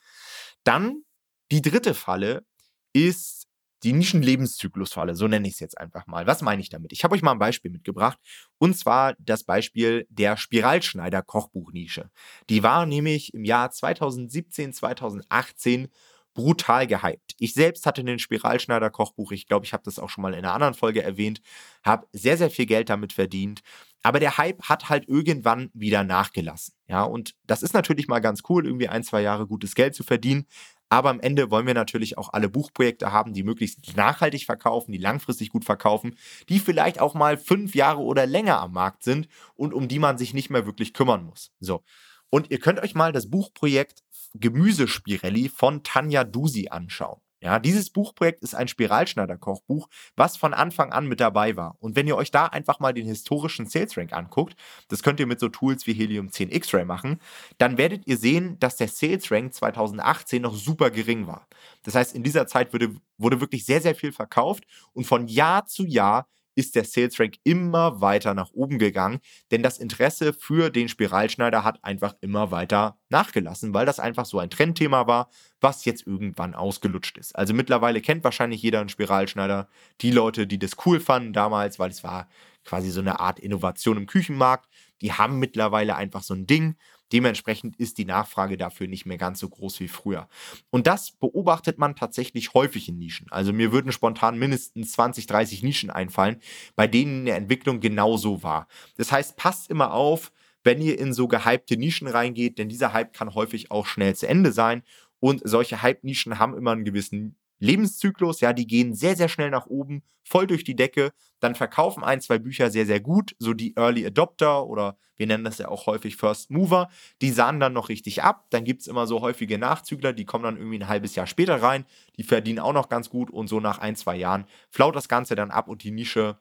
Dann 0.64 1.04
die 1.52 1.62
dritte 1.62 1.94
Falle 1.94 2.46
ist 2.94 3.43
die 3.84 3.92
Nischenlebenszyklusfalle, 3.92 5.14
so 5.14 5.28
nenne 5.28 5.46
ich 5.46 5.54
es 5.54 5.60
jetzt 5.60 5.78
einfach 5.78 6.06
mal. 6.06 6.26
Was 6.26 6.42
meine 6.42 6.62
ich 6.62 6.70
damit? 6.70 6.92
Ich 6.92 7.04
habe 7.04 7.14
euch 7.14 7.22
mal 7.22 7.32
ein 7.32 7.38
Beispiel 7.38 7.70
mitgebracht. 7.70 8.18
Und 8.58 8.76
zwar 8.76 9.14
das 9.18 9.44
Beispiel 9.44 10.06
der 10.08 10.36
Spiralschneider-Kochbuchnische. 10.36 12.08
Die 12.48 12.62
war 12.62 12.86
nämlich 12.86 13.34
im 13.34 13.44
Jahr 13.44 13.70
2017, 13.70 14.72
2018 14.72 15.88
brutal 16.34 16.86
gehypt. 16.86 17.34
Ich 17.38 17.54
selbst 17.54 17.86
hatte 17.86 18.02
den 18.04 18.18
Spiralschneider-Kochbuch, 18.18 19.32
ich 19.32 19.46
glaube, 19.46 19.64
ich 19.64 19.72
habe 19.72 19.84
das 19.84 19.98
auch 19.98 20.10
schon 20.10 20.22
mal 20.22 20.32
in 20.34 20.40
einer 20.40 20.52
anderen 20.52 20.74
Folge 20.74 21.02
erwähnt, 21.02 21.40
habe 21.84 22.06
sehr, 22.12 22.36
sehr 22.36 22.50
viel 22.50 22.66
Geld 22.66 22.90
damit 22.90 23.12
verdient. 23.12 23.62
Aber 24.02 24.20
der 24.20 24.36
Hype 24.36 24.62
hat 24.64 24.90
halt 24.90 25.08
irgendwann 25.08 25.70
wieder 25.72 26.04
nachgelassen. 26.04 26.74
Ja, 26.88 27.04
und 27.04 27.34
das 27.46 27.62
ist 27.62 27.72
natürlich 27.72 28.06
mal 28.06 28.18
ganz 28.18 28.42
cool, 28.48 28.66
irgendwie 28.66 28.88
ein, 28.88 29.02
zwei 29.02 29.22
Jahre 29.22 29.46
gutes 29.46 29.74
Geld 29.74 29.94
zu 29.94 30.02
verdienen. 30.02 30.46
Aber 30.88 31.10
am 31.10 31.20
Ende 31.20 31.50
wollen 31.50 31.66
wir 31.66 31.74
natürlich 31.74 32.18
auch 32.18 32.32
alle 32.32 32.48
Buchprojekte 32.48 33.10
haben, 33.10 33.32
die 33.32 33.42
möglichst 33.42 33.96
nachhaltig 33.96 34.44
verkaufen, 34.44 34.92
die 34.92 34.98
langfristig 34.98 35.50
gut 35.50 35.64
verkaufen, 35.64 36.16
die 36.48 36.58
vielleicht 36.58 37.00
auch 37.00 37.14
mal 37.14 37.36
fünf 37.36 37.74
Jahre 37.74 38.00
oder 38.00 38.26
länger 38.26 38.60
am 38.60 38.72
Markt 38.72 39.02
sind 39.02 39.28
und 39.54 39.74
um 39.74 39.88
die 39.88 39.98
man 39.98 40.18
sich 40.18 40.34
nicht 40.34 40.50
mehr 40.50 40.66
wirklich 40.66 40.92
kümmern 40.92 41.24
muss. 41.24 41.52
So. 41.60 41.82
Und 42.30 42.50
ihr 42.50 42.58
könnt 42.58 42.80
euch 42.80 42.94
mal 42.94 43.12
das 43.12 43.30
Buchprojekt 43.30 44.02
Gemüsespirelli 44.34 45.48
von 45.48 45.82
Tanja 45.84 46.24
Dusi 46.24 46.68
anschauen. 46.68 47.20
Ja, 47.44 47.58
dieses 47.58 47.90
Buchprojekt 47.90 48.40
ist 48.42 48.54
ein 48.54 48.68
Spiralschneider-Kochbuch, 48.68 49.88
was 50.16 50.38
von 50.38 50.54
Anfang 50.54 50.94
an 50.94 51.06
mit 51.06 51.20
dabei 51.20 51.56
war. 51.56 51.76
Und 51.78 51.94
wenn 51.94 52.06
ihr 52.06 52.16
euch 52.16 52.30
da 52.30 52.46
einfach 52.46 52.80
mal 52.80 52.94
den 52.94 53.06
historischen 53.06 53.66
Sales 53.66 53.98
Rank 53.98 54.14
anguckt, 54.14 54.56
das 54.88 55.02
könnt 55.02 55.20
ihr 55.20 55.26
mit 55.26 55.40
so 55.40 55.50
Tools 55.50 55.86
wie 55.86 55.92
Helium 55.92 56.30
10 56.30 56.50
X-Ray 56.50 56.86
machen, 56.86 57.20
dann 57.58 57.76
werdet 57.76 58.06
ihr 58.06 58.16
sehen, 58.16 58.58
dass 58.60 58.76
der 58.76 58.88
Sales 58.88 59.30
Rank 59.30 59.52
2018 59.52 60.40
noch 60.40 60.54
super 60.54 60.90
gering 60.90 61.26
war. 61.26 61.46
Das 61.82 61.94
heißt, 61.94 62.14
in 62.14 62.22
dieser 62.22 62.46
Zeit 62.46 62.72
wurde, 62.72 62.94
wurde 63.18 63.42
wirklich 63.42 63.66
sehr, 63.66 63.82
sehr 63.82 63.94
viel 63.94 64.12
verkauft 64.12 64.64
und 64.94 65.06
von 65.06 65.28
Jahr 65.28 65.66
zu 65.66 65.84
Jahr 65.84 66.26
ist 66.54 66.74
der 66.74 66.84
Sales 66.84 67.18
Rank 67.18 67.36
immer 67.44 68.00
weiter 68.00 68.34
nach 68.34 68.50
oben 68.52 68.78
gegangen, 68.78 69.20
denn 69.50 69.62
das 69.62 69.78
Interesse 69.78 70.32
für 70.32 70.70
den 70.70 70.88
Spiralschneider 70.88 71.64
hat 71.64 71.82
einfach 71.82 72.14
immer 72.20 72.50
weiter 72.50 72.98
nachgelassen, 73.08 73.74
weil 73.74 73.86
das 73.86 74.00
einfach 74.00 74.26
so 74.26 74.38
ein 74.38 74.50
Trendthema 74.50 75.06
war, 75.06 75.30
was 75.60 75.84
jetzt 75.84 76.06
irgendwann 76.06 76.54
ausgelutscht 76.54 77.18
ist. 77.18 77.34
Also 77.36 77.54
mittlerweile 77.54 78.00
kennt 78.00 78.24
wahrscheinlich 78.24 78.62
jeder 78.62 78.80
einen 78.80 78.88
Spiralschneider. 78.88 79.68
Die 80.00 80.10
Leute, 80.10 80.46
die 80.46 80.58
das 80.58 80.72
cool 80.84 81.00
fanden 81.00 81.32
damals, 81.32 81.78
weil 81.78 81.90
es 81.90 82.04
war 82.04 82.28
quasi 82.64 82.90
so 82.90 83.00
eine 83.00 83.20
Art 83.20 83.38
Innovation 83.38 83.96
im 83.96 84.06
Küchenmarkt, 84.06 84.68
die 85.00 85.12
haben 85.12 85.38
mittlerweile 85.38 85.96
einfach 85.96 86.22
so 86.22 86.34
ein 86.34 86.46
Ding. 86.46 86.76
Dementsprechend 87.12 87.76
ist 87.76 87.98
die 87.98 88.04
Nachfrage 88.04 88.56
dafür 88.56 88.88
nicht 88.88 89.06
mehr 89.06 89.18
ganz 89.18 89.38
so 89.38 89.48
groß 89.48 89.80
wie 89.80 89.88
früher. 89.88 90.28
Und 90.70 90.86
das 90.86 91.12
beobachtet 91.12 91.78
man 91.78 91.96
tatsächlich 91.96 92.54
häufig 92.54 92.88
in 92.88 92.98
Nischen. 92.98 93.26
Also 93.30 93.52
mir 93.52 93.72
würden 93.72 93.92
spontan 93.92 94.38
mindestens 94.38 94.92
20, 94.92 95.26
30 95.26 95.62
Nischen 95.62 95.90
einfallen, 95.90 96.40
bei 96.76 96.86
denen 96.86 97.20
eine 97.20 97.32
Entwicklung 97.32 97.80
genauso 97.80 98.42
war. 98.42 98.66
Das 98.96 99.12
heißt, 99.12 99.36
passt 99.36 99.70
immer 99.70 99.92
auf, 99.92 100.32
wenn 100.64 100.80
ihr 100.80 100.98
in 100.98 101.12
so 101.12 101.28
gehypte 101.28 101.76
Nischen 101.76 102.08
reingeht, 102.08 102.58
denn 102.58 102.68
dieser 102.68 102.92
Hype 102.92 103.12
kann 103.12 103.34
häufig 103.34 103.70
auch 103.70 103.86
schnell 103.86 104.16
zu 104.16 104.26
Ende 104.26 104.50
sein. 104.50 104.82
Und 105.20 105.42
solche 105.44 105.82
Hype-Nischen 105.82 106.38
haben 106.38 106.56
immer 106.56 106.72
einen 106.72 106.84
gewissen 106.84 107.36
Lebenszyklus, 107.64 108.40
ja, 108.40 108.52
die 108.52 108.66
gehen 108.66 108.94
sehr, 108.94 109.16
sehr 109.16 109.28
schnell 109.28 109.50
nach 109.50 109.66
oben, 109.66 110.02
voll 110.22 110.46
durch 110.46 110.64
die 110.64 110.76
Decke, 110.76 111.12
dann 111.40 111.54
verkaufen 111.54 112.04
ein, 112.04 112.20
zwei 112.20 112.38
Bücher 112.38 112.70
sehr, 112.70 112.84
sehr 112.84 113.00
gut, 113.00 113.34
so 113.38 113.54
die 113.54 113.74
Early 113.76 114.06
Adopter 114.06 114.66
oder 114.66 114.98
wir 115.16 115.26
nennen 115.26 115.44
das 115.44 115.58
ja 115.58 115.68
auch 115.68 115.86
häufig 115.86 116.16
First 116.16 116.50
Mover, 116.50 116.90
die 117.22 117.30
sahen 117.30 117.60
dann 117.60 117.72
noch 117.72 117.88
richtig 117.88 118.22
ab, 118.22 118.46
dann 118.50 118.64
gibt 118.64 118.82
es 118.82 118.86
immer 118.86 119.06
so 119.06 119.22
häufige 119.22 119.58
Nachzügler, 119.58 120.12
die 120.12 120.26
kommen 120.26 120.44
dann 120.44 120.56
irgendwie 120.58 120.78
ein 120.78 120.88
halbes 120.88 121.14
Jahr 121.14 121.26
später 121.26 121.62
rein, 121.62 121.86
die 122.16 122.22
verdienen 122.22 122.58
auch 122.58 122.72
noch 122.74 122.88
ganz 122.90 123.08
gut 123.08 123.30
und 123.30 123.48
so 123.48 123.60
nach 123.60 123.78
ein, 123.78 123.96
zwei 123.96 124.16
Jahren 124.16 124.44
flaut 124.70 124.94
das 124.94 125.08
Ganze 125.08 125.34
dann 125.34 125.50
ab 125.50 125.68
und 125.68 125.84
die 125.84 125.90
Nische 125.90 126.38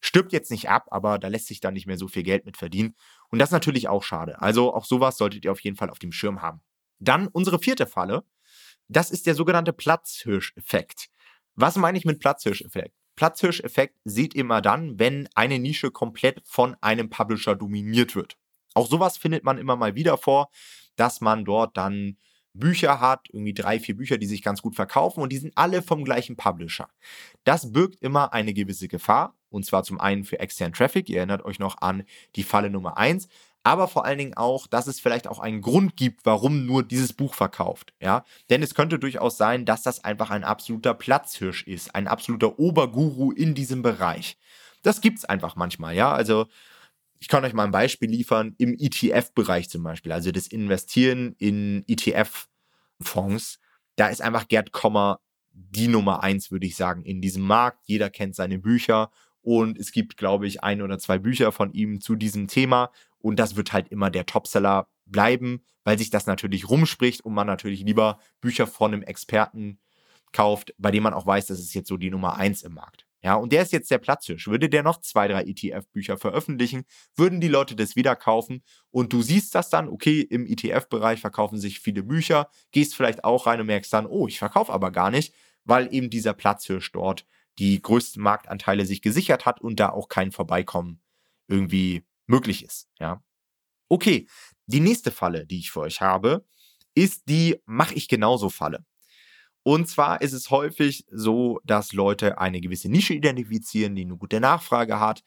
stirbt 0.00 0.32
jetzt 0.32 0.50
nicht 0.50 0.68
ab, 0.68 0.86
aber 0.90 1.18
da 1.18 1.28
lässt 1.28 1.46
sich 1.46 1.60
dann 1.60 1.74
nicht 1.74 1.86
mehr 1.86 1.98
so 1.98 2.08
viel 2.08 2.22
Geld 2.24 2.44
mit 2.44 2.56
verdienen 2.56 2.96
und 3.30 3.38
das 3.38 3.50
ist 3.50 3.54
natürlich 3.54 3.88
auch 3.88 4.02
schade. 4.02 4.40
Also 4.42 4.74
auch 4.74 4.84
sowas 4.84 5.16
solltet 5.16 5.44
ihr 5.44 5.52
auf 5.52 5.60
jeden 5.60 5.76
Fall 5.76 5.90
auf 5.90 5.98
dem 6.00 6.12
Schirm 6.12 6.42
haben. 6.42 6.60
Dann 6.98 7.28
unsere 7.28 7.58
vierte 7.58 7.86
Falle, 7.86 8.24
das 8.88 9.10
ist 9.10 9.26
der 9.26 9.34
sogenannte 9.34 9.72
Platzhirscheffekt. 9.72 11.08
Was 11.54 11.76
meine 11.76 11.98
ich 11.98 12.04
mit 12.04 12.20
Platzhirscheffekt? 12.20 12.94
Platzhirscheffekt 13.16 13.96
ihr 14.04 14.34
immer 14.34 14.60
dann, 14.60 14.98
wenn 14.98 15.28
eine 15.34 15.58
Nische 15.58 15.90
komplett 15.90 16.42
von 16.44 16.76
einem 16.80 17.08
Publisher 17.08 17.56
dominiert 17.56 18.14
wird. 18.14 18.36
Auch 18.74 18.86
sowas 18.86 19.16
findet 19.16 19.42
man 19.42 19.56
immer 19.56 19.76
mal 19.76 19.94
wieder 19.94 20.18
vor, 20.18 20.50
dass 20.96 21.22
man 21.22 21.44
dort 21.44 21.76
dann 21.76 22.18
Bücher 22.52 23.00
hat, 23.00 23.28
irgendwie 23.30 23.54
drei, 23.54 23.80
vier 23.80 23.96
Bücher, 23.96 24.18
die 24.18 24.26
sich 24.26 24.42
ganz 24.42 24.62
gut 24.62 24.74
verkaufen 24.74 25.20
und 25.22 25.30
die 25.30 25.38
sind 25.38 25.56
alle 25.56 25.82
vom 25.82 26.04
gleichen 26.04 26.36
Publisher. 26.36 26.88
Das 27.44 27.72
birgt 27.72 28.00
immer 28.02 28.32
eine 28.32 28.54
gewisse 28.54 28.88
Gefahr 28.88 29.34
und 29.50 29.64
zwar 29.64 29.82
zum 29.82 30.00
einen 30.00 30.24
für 30.24 30.38
externen 30.38 30.74
Traffic. 30.74 31.08
Ihr 31.08 31.18
erinnert 31.18 31.44
euch 31.44 31.58
noch 31.58 31.80
an 31.80 32.04
die 32.34 32.42
Falle 32.42 32.70
Nummer 32.70 32.96
eins 32.96 33.28
aber 33.66 33.88
vor 33.88 34.04
allen 34.04 34.18
Dingen 34.18 34.36
auch, 34.36 34.68
dass 34.68 34.86
es 34.86 35.00
vielleicht 35.00 35.26
auch 35.26 35.40
einen 35.40 35.60
Grund 35.60 35.96
gibt, 35.96 36.24
warum 36.24 36.66
nur 36.66 36.84
dieses 36.84 37.12
Buch 37.12 37.34
verkauft. 37.34 37.94
Ja, 38.00 38.24
denn 38.48 38.62
es 38.62 38.76
könnte 38.76 39.00
durchaus 39.00 39.36
sein, 39.36 39.64
dass 39.64 39.82
das 39.82 40.04
einfach 40.04 40.30
ein 40.30 40.44
absoluter 40.44 40.94
Platzhirsch 40.94 41.64
ist, 41.66 41.92
ein 41.92 42.06
absoluter 42.06 42.60
Oberguru 42.60 43.32
in 43.32 43.56
diesem 43.56 43.82
Bereich. 43.82 44.38
Das 44.82 45.00
gibt 45.00 45.18
es 45.18 45.24
einfach 45.24 45.56
manchmal. 45.56 45.96
Ja, 45.96 46.12
also 46.12 46.46
ich 47.18 47.26
kann 47.26 47.44
euch 47.44 47.54
mal 47.54 47.64
ein 47.64 47.72
Beispiel 47.72 48.08
liefern 48.08 48.54
im 48.56 48.72
ETF-Bereich 48.78 49.68
zum 49.68 49.82
Beispiel, 49.82 50.12
also 50.12 50.30
das 50.30 50.46
Investieren 50.46 51.34
in 51.38 51.82
ETF-Fonds. 51.88 53.58
Da 53.96 54.06
ist 54.06 54.22
einfach 54.22 54.46
Gerd 54.46 54.70
Kommer 54.70 55.18
die 55.50 55.88
Nummer 55.88 56.22
eins, 56.22 56.52
würde 56.52 56.68
ich 56.68 56.76
sagen, 56.76 57.02
in 57.02 57.20
diesem 57.20 57.42
Markt. 57.42 57.80
Jeder 57.86 58.10
kennt 58.10 58.36
seine 58.36 58.60
Bücher 58.60 59.10
und 59.46 59.78
es 59.78 59.92
gibt, 59.92 60.16
glaube 60.16 60.48
ich, 60.48 60.64
ein 60.64 60.82
oder 60.82 60.98
zwei 60.98 61.20
Bücher 61.20 61.52
von 61.52 61.72
ihm 61.72 62.00
zu 62.00 62.16
diesem 62.16 62.48
Thema. 62.48 62.90
Und 63.18 63.38
das 63.38 63.54
wird 63.54 63.72
halt 63.72 63.86
immer 63.90 64.10
der 64.10 64.26
Topseller 64.26 64.88
bleiben, 65.04 65.62
weil 65.84 65.96
sich 65.98 66.10
das 66.10 66.26
natürlich 66.26 66.68
rumspricht 66.68 67.20
und 67.24 67.32
man 67.32 67.46
natürlich 67.46 67.84
lieber 67.84 68.18
Bücher 68.40 68.66
von 68.66 68.92
einem 68.92 69.04
Experten 69.04 69.78
kauft, 70.32 70.74
bei 70.78 70.90
dem 70.90 71.04
man 71.04 71.14
auch 71.14 71.26
weiß, 71.26 71.46
das 71.46 71.60
ist 71.60 71.74
jetzt 71.74 71.86
so 71.86 71.96
die 71.96 72.10
Nummer 72.10 72.36
eins 72.36 72.62
im 72.62 72.74
Markt. 72.74 73.06
Ja, 73.22 73.36
und 73.36 73.52
der 73.52 73.62
ist 73.62 73.72
jetzt 73.72 73.88
der 73.88 73.98
Platzhirsch. 73.98 74.48
Würde 74.48 74.68
der 74.68 74.82
noch 74.82 75.00
zwei, 75.00 75.28
drei 75.28 75.44
ETF-Bücher 75.44 76.18
veröffentlichen, 76.18 76.84
würden 77.14 77.40
die 77.40 77.46
Leute 77.46 77.76
das 77.76 77.94
wieder 77.94 78.16
kaufen 78.16 78.64
und 78.90 79.12
du 79.12 79.22
siehst 79.22 79.54
das 79.54 79.70
dann, 79.70 79.88
okay, 79.88 80.22
im 80.22 80.44
ETF-Bereich 80.44 81.20
verkaufen 81.20 81.60
sich 81.60 81.78
viele 81.78 82.02
Bücher, 82.02 82.50
gehst 82.72 82.96
vielleicht 82.96 83.22
auch 83.22 83.46
rein 83.46 83.60
und 83.60 83.66
merkst 83.66 83.92
dann, 83.92 84.06
oh, 84.06 84.26
ich 84.26 84.40
verkaufe 84.40 84.72
aber 84.72 84.90
gar 84.90 85.12
nicht, 85.12 85.32
weil 85.62 85.94
eben 85.94 86.10
dieser 86.10 86.34
Platzhirsch 86.34 86.90
dort 86.90 87.26
die 87.58 87.80
größten 87.80 88.22
Marktanteile 88.22 88.86
sich 88.86 89.02
gesichert 89.02 89.46
hat 89.46 89.60
und 89.60 89.80
da 89.80 89.90
auch 89.90 90.08
kein 90.08 90.32
Vorbeikommen 90.32 91.00
irgendwie 91.48 92.04
möglich 92.26 92.64
ist. 92.64 92.88
Ja. 92.98 93.22
Okay, 93.88 94.28
die 94.66 94.80
nächste 94.80 95.10
Falle, 95.10 95.46
die 95.46 95.58
ich 95.58 95.70
für 95.70 95.80
euch 95.80 96.00
habe, 96.00 96.44
ist 96.94 97.28
die 97.28 97.60
Mach 97.66 97.92
ich 97.92 98.08
genauso 98.08 98.50
Falle. 98.50 98.84
Und 99.62 99.88
zwar 99.88 100.22
ist 100.22 100.32
es 100.32 100.50
häufig 100.50 101.04
so, 101.10 101.60
dass 101.64 101.92
Leute 101.92 102.38
eine 102.38 102.60
gewisse 102.60 102.88
Nische 102.88 103.14
identifizieren, 103.14 103.96
die 103.96 104.02
eine 104.02 104.16
gute 104.16 104.40
Nachfrage 104.40 105.00
hat, 105.00 105.24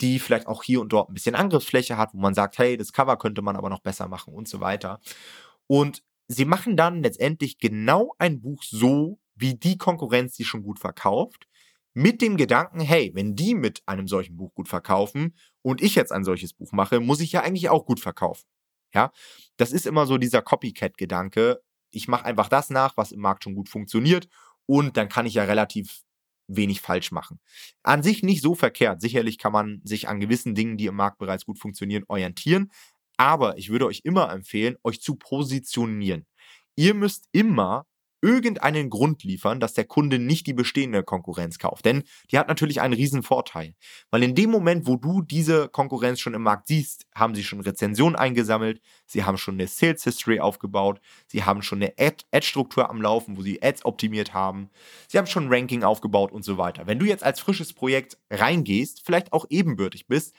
die 0.00 0.18
vielleicht 0.18 0.46
auch 0.46 0.62
hier 0.62 0.80
und 0.80 0.92
dort 0.92 1.10
ein 1.10 1.14
bisschen 1.14 1.34
Angriffsfläche 1.34 1.96
hat, 1.96 2.14
wo 2.14 2.18
man 2.18 2.34
sagt, 2.34 2.58
hey, 2.58 2.76
das 2.76 2.92
Cover 2.92 3.16
könnte 3.18 3.42
man 3.42 3.56
aber 3.56 3.68
noch 3.68 3.80
besser 3.80 4.08
machen 4.08 4.34
und 4.34 4.48
so 4.48 4.60
weiter. 4.60 5.00
Und 5.66 6.02
sie 6.26 6.44
machen 6.44 6.76
dann 6.76 7.02
letztendlich 7.02 7.58
genau 7.58 8.14
ein 8.18 8.40
Buch 8.40 8.62
so, 8.62 9.20
wie 9.34 9.54
die 9.54 9.78
Konkurrenz 9.78 10.36
die 10.36 10.44
schon 10.44 10.62
gut 10.62 10.78
verkauft, 10.78 11.46
mit 11.94 12.22
dem 12.22 12.36
Gedanken, 12.36 12.80
hey, 12.80 13.10
wenn 13.14 13.36
die 13.36 13.54
mit 13.54 13.82
einem 13.86 14.08
solchen 14.08 14.36
Buch 14.36 14.54
gut 14.54 14.68
verkaufen 14.68 15.36
und 15.62 15.82
ich 15.82 15.94
jetzt 15.94 16.12
ein 16.12 16.24
solches 16.24 16.54
Buch 16.54 16.72
mache, 16.72 17.00
muss 17.00 17.20
ich 17.20 17.32
ja 17.32 17.42
eigentlich 17.42 17.68
auch 17.68 17.84
gut 17.84 18.00
verkaufen. 18.00 18.46
Ja, 18.94 19.10
das 19.56 19.72
ist 19.72 19.86
immer 19.86 20.06
so 20.06 20.18
dieser 20.18 20.42
Copycat-Gedanke. 20.42 21.62
Ich 21.90 22.08
mache 22.08 22.24
einfach 22.24 22.48
das 22.48 22.70
nach, 22.70 22.96
was 22.96 23.12
im 23.12 23.20
Markt 23.20 23.44
schon 23.44 23.54
gut 23.54 23.68
funktioniert 23.68 24.28
und 24.66 24.96
dann 24.96 25.08
kann 25.08 25.26
ich 25.26 25.34
ja 25.34 25.44
relativ 25.44 26.02
wenig 26.48 26.80
falsch 26.80 27.12
machen. 27.12 27.40
An 27.82 28.02
sich 28.02 28.22
nicht 28.22 28.42
so 28.42 28.54
verkehrt. 28.54 29.00
Sicherlich 29.00 29.38
kann 29.38 29.52
man 29.52 29.80
sich 29.84 30.08
an 30.08 30.20
gewissen 30.20 30.54
Dingen, 30.54 30.76
die 30.76 30.86
im 30.86 30.96
Markt 30.96 31.18
bereits 31.18 31.46
gut 31.46 31.58
funktionieren, 31.58 32.04
orientieren. 32.08 32.70
Aber 33.16 33.56
ich 33.58 33.70
würde 33.70 33.86
euch 33.86 34.00
immer 34.04 34.30
empfehlen, 34.32 34.76
euch 34.82 35.00
zu 35.00 35.16
positionieren. 35.16 36.26
Ihr 36.76 36.94
müsst 36.94 37.28
immer 37.32 37.86
irgendeinen 38.22 38.88
Grund 38.88 39.24
liefern, 39.24 39.60
dass 39.60 39.74
der 39.74 39.84
Kunde 39.84 40.18
nicht 40.18 40.46
die 40.46 40.54
bestehende 40.54 41.02
Konkurrenz 41.02 41.58
kauft. 41.58 41.84
Denn 41.84 42.04
die 42.30 42.38
hat 42.38 42.48
natürlich 42.48 42.80
einen 42.80 42.94
riesen 42.94 43.22
Vorteil. 43.22 43.74
Weil 44.10 44.22
in 44.22 44.34
dem 44.34 44.50
Moment, 44.50 44.86
wo 44.86 44.96
du 44.96 45.20
diese 45.20 45.68
Konkurrenz 45.68 46.20
schon 46.20 46.34
im 46.34 46.42
Markt 46.42 46.68
siehst, 46.68 47.06
haben 47.14 47.34
sie 47.34 47.42
schon 47.42 47.60
Rezensionen 47.60 48.16
eingesammelt, 48.16 48.80
sie 49.06 49.24
haben 49.24 49.36
schon 49.36 49.54
eine 49.54 49.66
Sales 49.66 50.04
History 50.04 50.40
aufgebaut, 50.40 51.00
sie 51.26 51.42
haben 51.42 51.62
schon 51.62 51.82
eine 51.82 51.92
Ad-Struktur 51.98 52.88
am 52.88 53.02
Laufen, 53.02 53.36
wo 53.36 53.42
sie 53.42 53.60
Ads 53.60 53.84
optimiert 53.84 54.32
haben, 54.32 54.70
sie 55.08 55.18
haben 55.18 55.26
schon 55.26 55.52
Ranking 55.52 55.82
aufgebaut 55.82 56.30
und 56.32 56.44
so 56.44 56.56
weiter. 56.56 56.86
Wenn 56.86 57.00
du 57.00 57.06
jetzt 57.06 57.24
als 57.24 57.40
frisches 57.40 57.72
Projekt 57.72 58.18
reingehst, 58.30 59.02
vielleicht 59.04 59.32
auch 59.32 59.46
ebenbürtig 59.50 60.06
bist, 60.06 60.34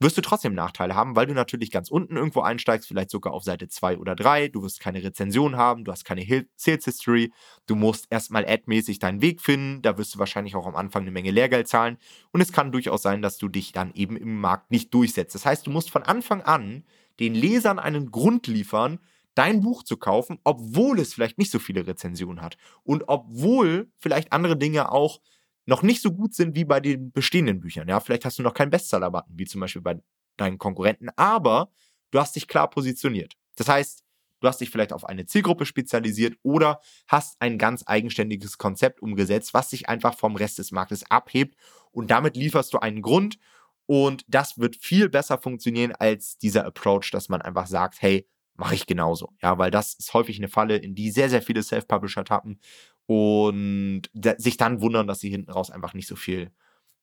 wirst 0.00 0.18
du 0.18 0.22
trotzdem 0.22 0.54
Nachteile 0.54 0.94
haben, 0.94 1.16
weil 1.16 1.26
du 1.26 1.34
natürlich 1.34 1.70
ganz 1.70 1.90
unten 1.90 2.16
irgendwo 2.16 2.40
einsteigst, 2.40 2.88
vielleicht 2.88 3.10
sogar 3.10 3.32
auf 3.32 3.44
Seite 3.44 3.68
2 3.68 3.98
oder 3.98 4.14
3. 4.14 4.48
Du 4.48 4.62
wirst 4.62 4.80
keine 4.80 5.02
Rezension 5.02 5.56
haben, 5.56 5.84
du 5.84 5.92
hast 5.92 6.04
keine 6.04 6.24
Sales 6.56 6.84
History, 6.84 7.32
du 7.66 7.76
musst 7.76 8.06
erstmal 8.10 8.44
admäßig 8.46 8.98
deinen 8.98 9.22
Weg 9.22 9.40
finden, 9.40 9.82
da 9.82 9.96
wirst 9.96 10.14
du 10.14 10.18
wahrscheinlich 10.18 10.56
auch 10.56 10.66
am 10.66 10.76
Anfang 10.76 11.02
eine 11.02 11.10
Menge 11.10 11.30
Lehrgeld 11.30 11.68
zahlen 11.68 11.98
und 12.32 12.40
es 12.40 12.52
kann 12.52 12.72
durchaus 12.72 13.02
sein, 13.02 13.22
dass 13.22 13.38
du 13.38 13.48
dich 13.48 13.72
dann 13.72 13.92
eben 13.94 14.16
im 14.16 14.40
Markt 14.40 14.70
nicht 14.70 14.92
durchsetzt. 14.92 15.34
Das 15.34 15.46
heißt, 15.46 15.66
du 15.66 15.70
musst 15.70 15.90
von 15.90 16.02
Anfang 16.02 16.42
an 16.42 16.84
den 17.20 17.34
Lesern 17.34 17.78
einen 17.78 18.10
Grund 18.10 18.46
liefern, 18.46 18.98
dein 19.34 19.62
Buch 19.62 19.82
zu 19.82 19.96
kaufen, 19.96 20.38
obwohl 20.44 20.98
es 21.00 21.14
vielleicht 21.14 21.38
nicht 21.38 21.50
so 21.50 21.58
viele 21.58 21.86
Rezensionen 21.86 22.42
hat 22.42 22.56
und 22.82 23.04
obwohl 23.08 23.90
vielleicht 23.98 24.32
andere 24.32 24.56
Dinge 24.56 24.92
auch 24.92 25.20
noch 25.66 25.82
nicht 25.82 26.02
so 26.02 26.12
gut 26.12 26.34
sind 26.34 26.54
wie 26.54 26.64
bei 26.64 26.80
den 26.80 27.12
bestehenden 27.12 27.60
Büchern. 27.60 27.88
Ja, 27.88 28.00
vielleicht 28.00 28.24
hast 28.24 28.38
du 28.38 28.42
noch 28.42 28.54
keinen 28.54 28.70
Bestseller-Button, 28.70 29.38
wie 29.38 29.46
zum 29.46 29.60
Beispiel 29.60 29.82
bei 29.82 29.98
deinen 30.36 30.58
Konkurrenten, 30.58 31.08
aber 31.16 31.70
du 32.10 32.18
hast 32.18 32.36
dich 32.36 32.48
klar 32.48 32.68
positioniert. 32.68 33.34
Das 33.56 33.68
heißt, 33.68 34.04
du 34.40 34.48
hast 34.48 34.60
dich 34.60 34.70
vielleicht 34.70 34.92
auf 34.92 35.04
eine 35.04 35.26
Zielgruppe 35.26 35.64
spezialisiert 35.64 36.36
oder 36.42 36.80
hast 37.06 37.36
ein 37.40 37.56
ganz 37.56 37.84
eigenständiges 37.86 38.58
Konzept 38.58 39.00
umgesetzt, 39.00 39.54
was 39.54 39.70
sich 39.70 39.88
einfach 39.88 40.16
vom 40.16 40.36
Rest 40.36 40.58
des 40.58 40.72
Marktes 40.72 41.08
abhebt 41.10 41.56
und 41.92 42.10
damit 42.10 42.36
lieferst 42.36 42.74
du 42.74 42.78
einen 42.78 43.00
Grund 43.00 43.38
und 43.86 44.24
das 44.28 44.58
wird 44.58 44.76
viel 44.76 45.08
besser 45.08 45.38
funktionieren 45.38 45.92
als 45.92 46.38
dieser 46.38 46.66
Approach, 46.66 47.10
dass 47.10 47.28
man 47.28 47.42
einfach 47.42 47.66
sagt, 47.66 48.00
hey, 48.00 48.26
mache 48.56 48.74
ich 48.74 48.86
genauso. 48.86 49.32
Ja, 49.42 49.58
weil 49.58 49.70
das 49.70 49.94
ist 49.94 50.14
häufig 50.14 50.38
eine 50.38 50.48
Falle, 50.48 50.76
in 50.76 50.94
die 50.94 51.10
sehr, 51.10 51.28
sehr 51.28 51.42
viele 51.42 51.62
Self-Publisher 51.62 52.24
tappen 52.24 52.60
und 53.06 54.02
sich 54.38 54.56
dann 54.56 54.80
wundern, 54.80 55.06
dass 55.06 55.20
sie 55.20 55.30
hinten 55.30 55.50
raus 55.50 55.70
einfach 55.70 55.94
nicht 55.94 56.08
so 56.08 56.16
viel 56.16 56.50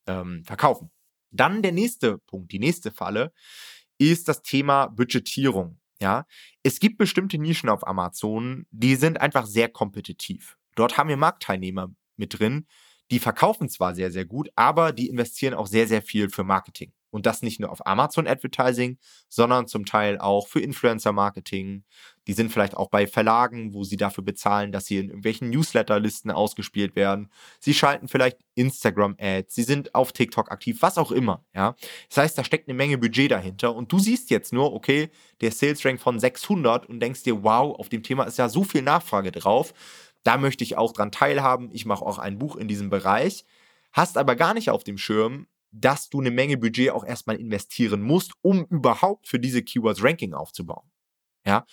ähm, 0.08 0.44
verkaufen. 0.44 0.92
Dann 1.32 1.62
der 1.62 1.72
nächste 1.72 2.18
Punkt, 2.20 2.52
die 2.52 2.60
nächste 2.60 2.92
Falle 2.92 3.34
ist 3.98 4.28
das 4.28 4.42
Thema 4.42 4.88
Budgetierung. 4.88 5.80
Ja, 6.02 6.26
es 6.64 6.80
gibt 6.80 6.98
bestimmte 6.98 7.38
Nischen 7.38 7.70
auf 7.70 7.86
Amazon, 7.86 8.66
die 8.72 8.96
sind 8.96 9.22
einfach 9.22 9.46
sehr 9.46 9.70
kompetitiv. 9.70 10.58
Dort 10.76 10.98
haben 10.98 11.10
wir 11.10 11.18
Marktteilnehmer 11.18 11.94
mit 12.18 12.40
drin, 12.40 12.66
die 13.12 13.20
verkaufen 13.20 13.70
zwar 13.70 13.94
sehr, 13.94 14.10
sehr 14.10 14.26
gut, 14.26 14.50
aber 14.56 14.94
die 14.94 15.10
investieren 15.10 15.54
auch 15.54 15.68
sehr, 15.68 15.88
sehr 15.88 16.02
viel 16.02 16.30
für 16.30 16.44
Marketing. 16.44 16.92
Und 17.12 17.26
das 17.26 17.42
nicht 17.42 17.60
nur 17.60 17.70
auf 17.70 17.86
Amazon 17.86 18.26
Advertising, 18.26 18.98
sondern 19.30 19.68
zum 19.68 19.86
Teil 19.86 20.18
auch 20.18 20.48
für 20.48 20.62
Influencer 20.62 21.12
Marketing. 21.12 21.84
Die 22.28 22.34
sind 22.34 22.52
vielleicht 22.52 22.76
auch 22.76 22.90
bei 22.90 23.06
Verlagen, 23.06 23.74
wo 23.74 23.84
sie 23.84 23.98
dafür 23.98 24.24
bezahlen, 24.24 24.72
dass 24.72 24.86
sie 24.86 24.98
in 24.98 25.08
irgendwelchen 25.08 25.50
Newsletterlisten 25.50 26.32
ausgespielt 26.32 26.96
werden. 26.96 27.30
Sie 27.60 27.74
schalten 27.74 28.08
vielleicht 28.08 28.38
Instagram 28.56 29.16
Ads. 29.20 29.54
Sie 29.54 29.64
sind 29.64 29.94
auf 29.94 30.14
TikTok 30.14 30.52
aktiv, 30.52 30.82
was 30.82 30.98
auch 30.98 31.12
immer. 31.12 31.44
Ja, 31.54 31.76
das 32.10 32.18
heißt, 32.18 32.38
da 32.38 32.44
steckt 32.44 32.68
eine 32.68 32.78
Menge 32.78 32.98
Budget 32.98 33.32
dahinter. 33.32 33.76
Und 33.76 33.92
du 33.92 34.00
siehst 34.00 34.30
jetzt 34.30 34.54
nur, 34.54 34.74
okay, 34.74 35.10
der 35.42 35.52
Sales 35.52 35.84
Rank 35.86 36.00
von 36.00 36.20
600 36.20 36.88
und 36.88 37.00
denkst 37.00 37.24
dir, 37.24 37.44
wow, 37.44 37.78
auf 37.78 37.90
dem 37.90 38.04
Thema 38.04 38.24
ist 38.24 38.38
ja 38.38 38.50
so 38.50 38.64
viel 38.64 38.82
Nachfrage 38.82 39.32
drauf. 39.32 39.74
Da 40.24 40.38
möchte 40.38 40.64
ich 40.64 40.78
auch 40.78 40.94
dran 40.94 41.12
teilhaben. 41.12 41.70
Ich 41.74 41.86
mache 41.86 42.06
auch 42.06 42.20
ein 42.20 42.38
Buch 42.38 42.56
in 42.56 42.68
diesem 42.68 42.90
Bereich. 42.90 43.46
Hast 43.92 44.18
aber 44.18 44.36
gar 44.36 44.54
nicht 44.54 44.70
auf 44.70 44.84
dem 44.84 44.98
Schirm, 44.98 45.48
dass 45.72 46.10
du 46.10 46.20
eine 46.20 46.32
Menge 46.32 46.58
Budget 46.58 46.92
auch 46.92 47.06
erstmal 47.06 47.38
investieren 47.38 48.02
musst, 48.02 48.34
um 48.42 48.66
überhaupt 48.66 49.28
für 49.28 49.40
diese 49.40 49.64
Keywords 49.64 50.04
Ranking 50.04 50.34
aufzubauen. 50.34 50.90
Ja. 51.46 51.66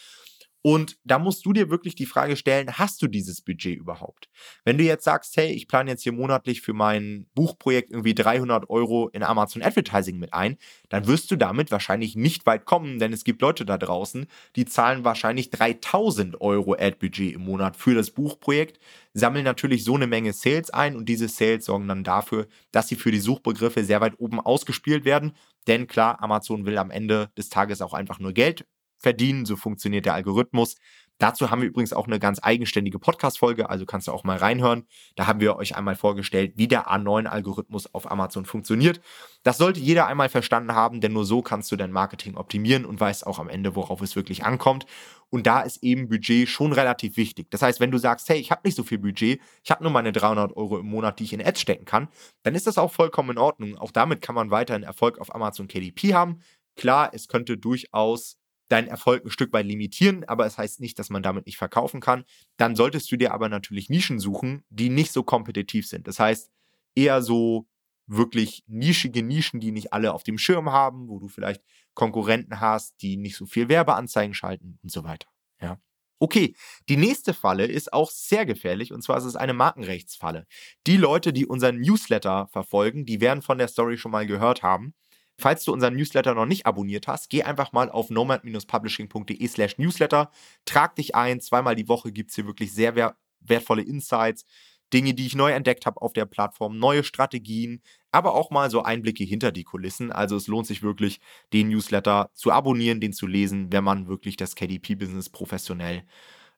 Und 0.63 0.99
da 1.05 1.19
musst 1.19 1.47
du 1.47 1.53
dir 1.53 1.71
wirklich 1.71 1.95
die 1.95 2.07
Frage 2.07 2.37
stellen, 2.37 2.79
hast 2.79 3.01
du 3.01 3.07
dieses 3.07 3.43
Budget 3.43 3.79
überhaupt? 3.79 4.29
Wenn 4.65 4.77
du 4.77 4.85
jetzt 4.85 5.05
sagst, 5.05 5.37
hey, 5.37 5.53
ich 5.53 5.69
plane 5.69 5.91
jetzt 5.91 6.03
hier 6.03 6.13
monatlich 6.13 6.63
für 6.63 6.73
mein 6.73 7.27
Buchprojekt 7.35 7.93
irgendwie 7.93 8.15
300 8.15 8.69
Euro 8.69 9.09
in 9.09 9.23
Amazon 9.23 9.63
Advertising 9.63 10.19
mit 10.19 10.35
ein, 10.35 10.57
dann 10.89 11.07
wirst 11.07 11.31
du 11.31 11.37
damit 11.37 11.71
wahrscheinlich 11.71 12.17
nicht 12.17 12.45
weit 12.45 12.65
kommen, 12.65 12.99
denn 12.99 13.13
es 13.13 13.23
gibt 13.23 13.41
Leute 13.41 13.65
da 13.65 13.79
draußen, 13.79 14.27
die 14.57 14.65
zahlen 14.65 15.05
wahrscheinlich 15.05 15.51
3000 15.51 16.41
Euro 16.41 16.75
Ad-Budget 16.75 17.35
im 17.35 17.43
Monat 17.43 17.77
für 17.77 17.95
das 17.95 18.11
Buchprojekt, 18.11 18.81
sammeln 19.15 19.45
natürlich 19.45 19.85
so 19.85 19.95
eine 19.95 20.07
Menge 20.07 20.33
Sales 20.33 20.71
ein 20.71 20.97
und 20.97 21.09
diese 21.09 21.29
Sales 21.29 21.67
sorgen 21.67 21.87
dann 21.87 22.05
dafür, 22.05 22.49
dass 22.73 22.89
sie 22.89 22.97
für 22.97 23.13
die 23.13 23.21
Suchbegriffe 23.21 23.85
sehr 23.85 24.01
weit 24.01 24.19
oben 24.19 24.41
ausgespielt 24.41 25.05
werden. 25.05 25.33
Denn 25.67 25.87
klar, 25.87 26.23
Amazon 26.23 26.67
will 26.67 26.79
am 26.79 26.91
Ende 26.91 27.31
des 27.37 27.49
Tages 27.49 27.81
auch 27.81 27.95
einfach 27.95 28.19
nur 28.19 28.33
Geld 28.33 28.67
verdienen. 28.99 29.47
So 29.47 29.57
funktioniert 29.57 30.07
der 30.07 30.15
Algorithmus. 30.15 30.77
Dazu 31.19 31.51
haben 31.51 31.63
wir 31.63 31.69
übrigens 31.69 31.93
auch 31.93 32.07
eine 32.07 32.21
ganz 32.21 32.39
eigenständige 32.41 33.01
Podcast-Folge, 33.01 33.69
also 33.69 33.85
kannst 33.87 34.07
du 34.07 34.13
auch 34.13 34.23
mal 34.23 34.37
reinhören. 34.37 34.87
Da 35.17 35.27
haben 35.27 35.41
wir 35.41 35.57
euch 35.57 35.77
einmal 35.77 35.97
vorgestellt, 35.97 36.53
wie 36.55 36.69
der 36.69 36.87
A9-Algorithmus 36.87 37.93
auf 37.93 38.09
Amazon 38.09 38.45
funktioniert. 38.45 39.01
Das 39.43 39.59
sollte 39.59 39.81
jeder 39.81 40.07
einmal 40.07 40.29
verstanden 40.29 40.75
haben, 40.75 41.01
denn 41.01 41.13
nur 41.13 41.25
so 41.25 41.43
kannst 41.43 41.73
du 41.73 41.77
dein 41.77 41.91
Marketing 41.91 42.37
optimieren 42.37 42.85
und 42.85 43.01
weißt 43.01 43.27
auch 43.27 43.41
am 43.41 43.49
Ende, 43.49 43.75
worauf 43.75 44.01
es 44.01 44.15
wirklich 44.15 44.45
ankommt. 44.45 44.87
Und 45.29 45.49
da 45.49 45.61
ist 45.61 45.83
eben 45.83 46.09
Budget 46.09 46.49
schon 46.49 46.73
relativ 46.73 47.17
wichtig. 47.17 47.51
Das 47.51 47.63
heißt, 47.63 47.81
wenn 47.81 47.91
du 47.91 47.99
sagst, 47.99 48.29
hey, 48.29 48.39
ich 48.39 48.53
habe 48.53 48.63
nicht 48.65 48.77
so 48.77 48.85
viel 48.85 48.99
Budget, 48.99 49.41
ich 49.65 49.73
habe 49.73 49.83
nur 49.83 49.93
meine 49.93 50.13
300 50.13 50.57
Euro 50.57 50.79
im 50.79 50.87
Monat, 50.87 51.19
die 51.19 51.25
ich 51.25 51.33
in 51.33 51.45
Ads 51.45 51.61
stecken 51.61 51.85
kann, 51.85 52.09
dann 52.45 52.55
ist 52.55 52.69
das 52.69 52.79
auch 52.79 52.93
vollkommen 52.93 53.31
in 53.31 53.39
Ordnung. 53.39 53.77
Auch 53.77 53.91
damit 53.91 54.23
kann 54.23 54.37
man 54.37 54.53
weiterhin 54.53 54.85
Erfolg 54.85 55.19
auf 55.19 55.35
Amazon 55.35 55.67
KDP 55.67 56.15
haben. 56.15 56.43
Klar, 56.77 57.11
es 57.13 57.27
könnte 57.27 57.59
durchaus 57.59 58.39
deinen 58.69 58.89
Erfolg 58.89 59.25
ein 59.25 59.31
Stück 59.31 59.53
weit 59.53 59.67
limitieren, 59.67 60.25
aber 60.25 60.47
es 60.47 60.59
heißt 60.59 60.81
nicht, 60.81 60.99
dass 60.99 61.11
man 61.11 61.23
damit 61.23 61.47
nicht 61.47 61.57
verkaufen 61.57 62.01
kann. 62.01 62.25
Dann 62.57 62.77
solltest 62.77 63.11
du 63.11 63.17
dir 63.17 63.33
aber 63.33 63.49
natürlich 63.49 63.89
Nischen 63.89 64.19
suchen, 64.19 64.65
die 64.69 64.91
nicht 64.91 65.13
so 65.13 65.23
kompetitiv 65.23 65.87
sind. 65.87 66.07
Das 66.07 66.19
heißt, 66.21 66.51
eher 66.95 67.23
so 67.23 67.67
wirklich 68.07 68.65
nischige 68.67 69.23
Nischen, 69.23 69.61
die 69.61 69.71
nicht 69.71 69.93
alle 69.93 70.13
auf 70.13 70.23
dem 70.23 70.39
Schirm 70.39 70.71
haben, 70.71 71.09
wo 71.09 71.19
du 71.19 71.29
vielleicht 71.29 71.63
Konkurrenten 71.95 72.61
hast, 72.61 73.03
die 73.03 73.17
nicht 73.17 73.37
so 73.37 73.47
viel 73.47 73.69
Werbeanzeigen 73.69 74.35
schalten 74.35 74.79
und 74.83 74.91
so 74.91 75.05
weiter. 75.05 75.29
Ja. 75.61 75.81
Okay, 76.21 76.57
die 76.89 76.97
nächste 76.97 77.33
Falle 77.33 77.67
ist 77.67 77.93
auch 77.93 78.11
sehr 78.11 78.45
gefährlich 78.45 78.93
und 78.93 79.03
zwar 79.03 79.19
ist 79.19 79.25
es 79.25 79.37
eine 79.37 79.55
Markenrechtsfalle. 79.55 80.47
Die 80.87 80.97
Leute, 80.97 81.33
die 81.33 81.47
unseren 81.47 81.79
Newsletter 81.81 82.49
verfolgen, 82.51 83.07
die 83.07 83.21
werden 83.21 83.43
von 83.43 83.59
der 83.59 83.69
Story 83.69 83.99
schon 83.99 84.11
mal 84.11 84.27
gehört 84.27 84.63
haben. 84.63 84.95
Falls 85.41 85.65
du 85.65 85.73
unseren 85.73 85.95
Newsletter 85.95 86.35
noch 86.35 86.47
nicht 86.47 86.67
abonniert 86.67 87.07
hast, 87.07 87.31
geh 87.31 87.45
einfach 87.45 87.73
mal 87.73 87.91
auf 87.91 88.11
nomad-publishing.de 88.11 89.47
slash 89.47 89.79
newsletter, 89.79 90.31
trag 90.65 90.97
dich 90.97 91.15
ein, 91.15 91.41
zweimal 91.41 91.77
die 91.77 91.89
Woche 91.89 92.11
gibt 92.11 92.31
es 92.31 92.37
hier 92.37 92.47
wirklich 92.47 92.73
sehr 92.73 93.15
wertvolle 93.41 93.83
Insights, 93.83 94.45
Dinge, 94.93 95.15
die 95.15 95.27
ich 95.27 95.37
neu 95.37 95.53
entdeckt 95.53 95.87
habe 95.87 96.01
auf 96.01 96.13
der 96.13 96.25
Plattform, 96.25 96.79
neue 96.79 97.05
Strategien, 97.05 97.83
aber 98.11 98.35
auch 98.35 98.51
mal 98.51 98.71
so 98.71 98.83
Einblicke 98.83 99.23
hinter 99.23 99.53
die 99.53 99.65
Kulissen. 99.65 100.11
Also 100.11 100.35
es 100.37 100.47
lohnt 100.47 100.67
sich 100.67 100.83
wirklich, 100.83 101.21
den 101.53 101.69
Newsletter 101.69 102.31
zu 102.35 102.51
abonnieren, 102.51 103.01
den 103.01 103.13
zu 103.13 103.27
lesen, 103.27 103.71
wenn 103.71 103.85
man 103.85 104.09
wirklich 104.09 104.37
das 104.37 104.55
KDP-Business 104.55 105.29
professionell 105.29 106.05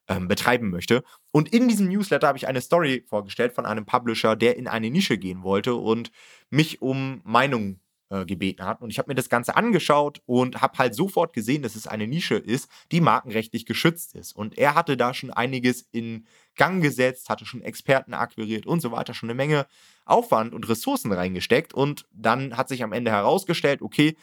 ähm, 0.07 0.27
betreiben 0.27 0.69
möchte. 0.69 1.03
Und 1.31 1.53
in 1.53 1.67
diesem 1.67 1.89
Newsletter 1.89 2.27
habe 2.27 2.37
ich 2.37 2.47
eine 2.47 2.61
Story 2.61 3.03
vorgestellt 3.07 3.53
von 3.53 3.65
einem 3.65 3.85
Publisher, 3.85 4.35
der 4.35 4.57
in 4.57 4.67
eine 4.67 4.89
Nische 4.89 5.17
gehen 5.17 5.43
wollte 5.43 5.75
und 5.75 6.11
mich 6.49 6.81
um 6.81 7.21
Meinung 7.25 7.79
äh, 8.11 8.25
gebeten 8.25 8.65
hat. 8.65 8.81
Und 8.81 8.89
ich 8.89 8.99
habe 8.99 9.09
mir 9.09 9.15
das 9.15 9.29
Ganze 9.29 9.55
angeschaut 9.55 10.21
und 10.25 10.61
habe 10.61 10.77
halt 10.77 10.93
sofort 10.93 11.33
gesehen, 11.33 11.63
dass 11.63 11.75
es 11.75 11.87
eine 11.87 12.07
Nische 12.07 12.35
ist, 12.35 12.69
die 12.91 12.99
markenrechtlich 12.99 13.65
geschützt 13.65 14.15
ist. 14.15 14.35
Und 14.35 14.57
er 14.57 14.75
hatte 14.75 14.97
da 14.97 15.13
schon 15.13 15.31
einiges 15.31 15.87
in 15.91 16.25
Gang 16.55 16.83
gesetzt, 16.83 17.29
hatte 17.29 17.45
schon 17.45 17.61
Experten 17.61 18.13
akquiriert 18.13 18.65
und 18.65 18.81
so 18.81 18.91
weiter, 18.91 19.13
schon 19.13 19.29
eine 19.29 19.37
Menge 19.37 19.65
Aufwand 20.03 20.53
und 20.53 20.67
Ressourcen 20.67 21.11
reingesteckt. 21.13 21.73
Und 21.73 22.05
dann 22.11 22.57
hat 22.57 22.67
sich 22.67 22.83
am 22.83 22.91
Ende 22.91 23.11
herausgestellt, 23.11 23.81
okay, 23.81 24.17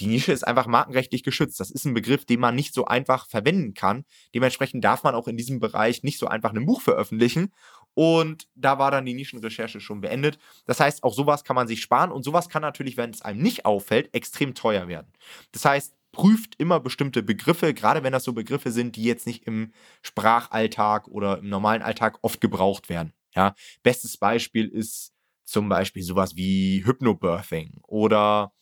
die 0.00 0.06
Nische 0.06 0.32
ist 0.32 0.46
einfach 0.46 0.66
markenrechtlich 0.66 1.22
geschützt. 1.22 1.60
Das 1.60 1.70
ist 1.70 1.84
ein 1.84 1.94
Begriff, 1.94 2.24
den 2.24 2.40
man 2.40 2.54
nicht 2.54 2.72
so 2.72 2.86
einfach 2.86 3.28
verwenden 3.28 3.74
kann. 3.74 4.04
Dementsprechend 4.34 4.82
darf 4.82 5.02
man 5.02 5.14
auch 5.14 5.28
in 5.28 5.36
diesem 5.36 5.60
Bereich 5.60 6.02
nicht 6.02 6.18
so 6.18 6.26
einfach 6.26 6.52
ein 6.54 6.64
Buch 6.64 6.80
veröffentlichen. 6.80 7.52
Und 7.92 8.48
da 8.54 8.78
war 8.78 8.90
dann 8.90 9.04
die 9.04 9.14
Nischenrecherche 9.14 9.80
schon 9.80 10.00
beendet. 10.00 10.38
Das 10.64 10.80
heißt, 10.80 11.02
auch 11.02 11.12
sowas 11.12 11.44
kann 11.44 11.56
man 11.56 11.68
sich 11.68 11.82
sparen 11.82 12.12
und 12.12 12.22
sowas 12.24 12.48
kann 12.48 12.62
natürlich, 12.62 12.96
wenn 12.96 13.10
es 13.10 13.20
einem 13.20 13.42
nicht 13.42 13.66
auffällt, 13.66 14.14
extrem 14.14 14.54
teuer 14.54 14.88
werden. 14.88 15.12
Das 15.52 15.64
heißt, 15.64 15.94
prüft 16.12 16.54
immer 16.58 16.80
bestimmte 16.80 17.22
Begriffe, 17.22 17.74
gerade 17.74 18.02
wenn 18.02 18.12
das 18.12 18.24
so 18.24 18.32
Begriffe 18.32 18.72
sind, 18.72 18.96
die 18.96 19.04
jetzt 19.04 19.26
nicht 19.26 19.44
im 19.46 19.72
Sprachalltag 20.02 21.08
oder 21.08 21.38
im 21.38 21.48
normalen 21.48 21.82
Alltag 21.82 22.18
oft 22.22 22.40
gebraucht 22.40 22.88
werden. 22.88 23.12
Ja, 23.34 23.54
bestes 23.82 24.16
Beispiel 24.16 24.66
ist 24.66 25.12
zum 25.44 25.68
Beispiel 25.68 26.02
sowas 26.02 26.36
wie 26.36 26.84
Hypnobirthing 26.84 27.80
oder 27.82 28.52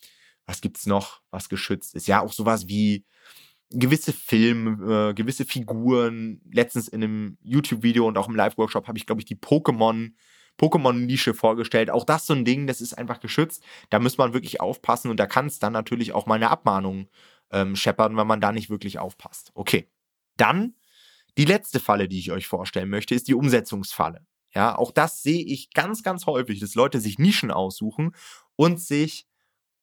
was 0.48 0.62
gibt's 0.62 0.86
noch, 0.86 1.20
was 1.30 1.50
geschützt 1.50 1.94
ist? 1.94 2.08
Ja, 2.08 2.22
auch 2.22 2.32
sowas 2.32 2.66
wie 2.68 3.04
gewisse 3.70 4.14
Filme, 4.14 5.10
äh, 5.10 5.14
gewisse 5.14 5.44
Figuren. 5.44 6.40
Letztens 6.50 6.88
in 6.88 7.04
einem 7.04 7.38
YouTube-Video 7.42 8.08
und 8.08 8.16
auch 8.16 8.28
im 8.28 8.34
Live-Workshop 8.34 8.88
habe 8.88 8.96
ich, 8.96 9.04
glaube 9.04 9.20
ich, 9.20 9.26
die 9.26 9.36
Pokémon, 9.36 10.12
Pokémon-Nische 10.58 11.34
vorgestellt. 11.34 11.90
Auch 11.90 12.04
das 12.04 12.26
so 12.26 12.32
ein 12.32 12.46
Ding, 12.46 12.66
das 12.66 12.80
ist 12.80 12.96
einfach 12.96 13.20
geschützt. 13.20 13.62
Da 13.90 13.98
muss 13.98 14.16
man 14.16 14.32
wirklich 14.32 14.60
aufpassen 14.62 15.10
und 15.10 15.20
da 15.20 15.26
kann 15.26 15.46
es 15.46 15.58
dann 15.58 15.74
natürlich 15.74 16.14
auch 16.14 16.24
mal 16.24 16.36
eine 16.36 16.48
Abmahnung 16.48 17.08
ähm, 17.50 17.76
scheppern, 17.76 18.16
wenn 18.16 18.26
man 18.26 18.40
da 18.40 18.50
nicht 18.50 18.70
wirklich 18.70 18.98
aufpasst. 18.98 19.52
Okay. 19.54 19.86
Dann 20.38 20.74
die 21.36 21.44
letzte 21.44 21.78
Falle, 21.78 22.08
die 22.08 22.18
ich 22.18 22.32
euch 22.32 22.46
vorstellen 22.46 22.88
möchte, 22.88 23.14
ist 23.14 23.28
die 23.28 23.34
Umsetzungsfalle. 23.34 24.26
Ja, 24.54 24.78
auch 24.78 24.92
das 24.92 25.22
sehe 25.22 25.44
ich 25.44 25.72
ganz, 25.74 26.02
ganz 26.02 26.24
häufig, 26.24 26.58
dass 26.58 26.74
Leute 26.74 27.00
sich 27.00 27.18
Nischen 27.18 27.50
aussuchen 27.50 28.14
und 28.56 28.80
sich 28.80 29.27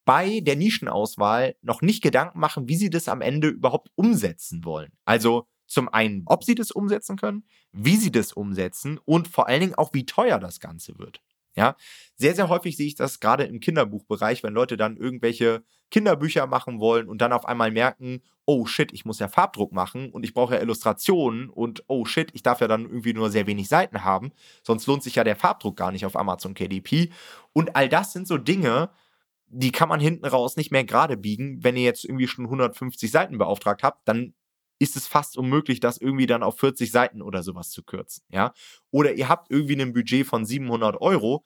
bei 0.05 0.39
der 0.39 0.55
Nischenauswahl 0.55 1.55
noch 1.61 1.81
nicht 1.81 2.01
Gedanken 2.01 2.39
machen, 2.39 2.69
wie 2.69 2.75
sie 2.75 2.89
das 2.89 3.09
am 3.09 3.21
Ende 3.21 3.49
überhaupt 3.49 3.89
umsetzen 3.95 4.63
wollen. 4.63 4.91
Also 5.03 5.47
zum 5.65 5.89
einen, 5.89 6.23
ob 6.27 6.43
sie 6.43 6.55
das 6.55 6.71
umsetzen 6.71 7.17
können, 7.17 7.43
wie 7.71 7.97
sie 7.97 8.11
das 8.11 8.31
umsetzen 8.31 8.99
und 9.03 9.27
vor 9.27 9.47
allen 9.47 9.61
Dingen 9.61 9.75
auch, 9.75 9.93
wie 9.93 10.05
teuer 10.05 10.39
das 10.39 10.59
Ganze 10.59 10.97
wird. 10.99 11.21
Ja, 11.57 11.77
sehr, 12.15 12.35
sehr 12.35 12.49
häufig 12.49 12.75
sehe 12.75 12.87
ich 12.87 12.95
das 12.95 13.21
gerade 13.21 13.45
im 13.45 13.61
Kinderbuchbereich, 13.61 14.43
wenn 14.43 14.53
Leute 14.53 14.75
dann 14.75 14.97
irgendwelche 14.97 15.63
Kinderbücher 15.89 16.47
machen 16.47 16.81
wollen 16.81 17.07
und 17.07 17.21
dann 17.21 17.31
auf 17.31 17.45
einmal 17.45 17.71
merken, 17.71 18.21
oh 18.45 18.65
shit, 18.65 18.91
ich 18.91 19.05
muss 19.05 19.19
ja 19.19 19.29
Farbdruck 19.29 19.71
machen 19.71 20.11
und 20.11 20.25
ich 20.25 20.33
brauche 20.33 20.55
ja 20.55 20.61
Illustrationen 20.61 21.49
und 21.49 21.83
oh 21.87 22.03
shit, 22.03 22.29
ich 22.33 22.43
darf 22.43 22.59
ja 22.59 22.67
dann 22.67 22.83
irgendwie 22.83 23.13
nur 23.13 23.29
sehr 23.29 23.47
wenig 23.47 23.69
Seiten 23.69 24.03
haben, 24.03 24.31
sonst 24.63 24.85
lohnt 24.85 25.01
sich 25.01 25.15
ja 25.15 25.23
der 25.23 25.37
Farbdruck 25.37 25.77
gar 25.77 25.93
nicht 25.93 26.05
auf 26.05 26.17
Amazon 26.17 26.55
KDP. 26.55 27.09
Und 27.53 27.77
all 27.77 27.87
das 27.87 28.11
sind 28.11 28.27
so 28.27 28.37
Dinge, 28.37 28.89
die 29.47 29.71
kann 29.71 29.89
man 29.89 29.99
hinten 29.99 30.25
raus 30.25 30.58
nicht 30.58 30.71
mehr 30.71 30.84
gerade 30.84 31.17
biegen. 31.17 31.63
Wenn 31.63 31.77
ihr 31.77 31.84
jetzt 31.84 32.05
irgendwie 32.05 32.27
schon 32.27 32.45
150 32.45 33.12
Seiten 33.12 33.38
beauftragt 33.38 33.84
habt, 33.84 34.08
dann 34.08 34.34
ist 34.79 34.95
es 34.95 35.08
fast 35.08 35.38
unmöglich, 35.38 35.79
das 35.79 35.97
irgendwie 35.97 36.27
dann 36.27 36.43
auf 36.43 36.60
40 36.60 36.91
Seiten 36.91 37.21
oder 37.21 37.43
sowas 37.43 37.69
zu 37.69 37.84
kürzen, 37.84 38.23
ja. 38.29 38.53
Oder 38.91 39.13
ihr 39.13 39.29
habt 39.29 39.49
irgendwie 39.49 39.81
ein 39.81 39.93
Budget 39.93 40.27
von 40.27 40.45
700 40.45 40.99
Euro, 41.01 41.45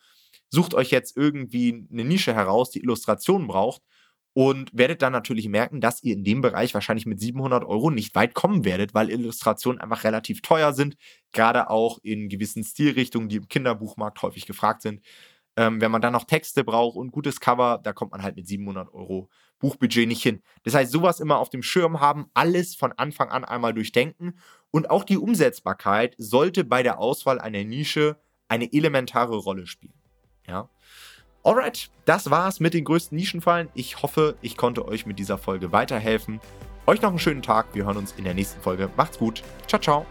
sucht 0.49 0.73
euch 0.73 0.89
jetzt 0.91 1.15
irgendwie 1.15 1.87
eine 1.91 2.03
Nische 2.05 2.33
heraus, 2.33 2.71
die 2.71 2.81
Illustrationen 2.81 3.47
braucht 3.47 3.83
und 4.33 4.71
werdet 4.73 5.01
dann 5.01 5.11
natürlich 5.11 5.47
merken, 5.47 5.81
dass 5.81 6.03
ihr 6.03 6.13
in 6.13 6.23
dem 6.23 6.41
Bereich 6.41 6.73
wahrscheinlich 6.73 7.05
mit 7.05 7.19
700 7.19 7.63
Euro 7.65 7.91
nicht 7.91 8.15
weit 8.15 8.33
kommen 8.33 8.65
werdet, 8.65 8.93
weil 8.93 9.09
Illustrationen 9.09 9.81
einfach 9.81 10.03
relativ 10.03 10.41
teuer 10.41 10.73
sind, 10.73 10.95
gerade 11.31 11.69
auch 11.69 11.99
in 12.03 12.29
gewissen 12.29 12.63
Stilrichtungen, 12.63 13.29
die 13.29 13.37
im 13.37 13.47
Kinderbuchmarkt 13.47 14.21
häufig 14.21 14.45
gefragt 14.45 14.81
sind. 14.81 15.01
Ähm, 15.55 15.81
wenn 15.81 15.91
man 15.91 16.01
dann 16.01 16.13
noch 16.13 16.23
Texte 16.23 16.63
braucht 16.63 16.95
und 16.95 17.11
gutes 17.11 17.39
Cover, 17.39 17.79
da 17.83 17.93
kommt 17.93 18.11
man 18.11 18.23
halt 18.23 18.35
mit 18.35 18.47
700 18.47 18.93
Euro 18.93 19.29
Buchbudget 19.59 20.07
nicht 20.07 20.23
hin. 20.23 20.41
Das 20.63 20.73
heißt, 20.73 20.91
sowas 20.91 21.19
immer 21.19 21.37
auf 21.37 21.49
dem 21.49 21.63
Schirm 21.63 21.99
haben, 21.99 22.29
alles 22.33 22.75
von 22.75 22.93
Anfang 22.93 23.29
an 23.29 23.43
einmal 23.43 23.73
durchdenken 23.73 24.39
und 24.71 24.89
auch 24.89 25.03
die 25.03 25.17
Umsetzbarkeit 25.17 26.15
sollte 26.17 26.63
bei 26.63 26.83
der 26.83 26.99
Auswahl 26.99 27.39
einer 27.39 27.63
Nische 27.63 28.17
eine 28.47 28.71
elementare 28.71 29.37
Rolle 29.37 29.67
spielen. 29.67 29.93
Ja. 30.47 30.69
Alright, 31.43 31.89
das 32.05 32.29
war's 32.29 32.59
mit 32.59 32.73
den 32.73 32.83
größten 32.83 33.15
Nischenfallen. 33.17 33.69
Ich 33.73 34.01
hoffe, 34.01 34.35
ich 34.41 34.57
konnte 34.57 34.87
euch 34.87 35.05
mit 35.05 35.19
dieser 35.19 35.37
Folge 35.37 35.71
weiterhelfen. 35.71 36.41
Euch 36.85 37.01
noch 37.01 37.09
einen 37.09 37.19
schönen 37.19 37.41
Tag. 37.41 37.73
Wir 37.73 37.85
hören 37.85 37.97
uns 37.97 38.13
in 38.17 38.23
der 38.23 38.33
nächsten 38.33 38.61
Folge. 38.61 38.89
Macht's 38.97 39.17
gut. 39.19 39.43
Ciao, 39.67 39.79
ciao. 39.79 40.05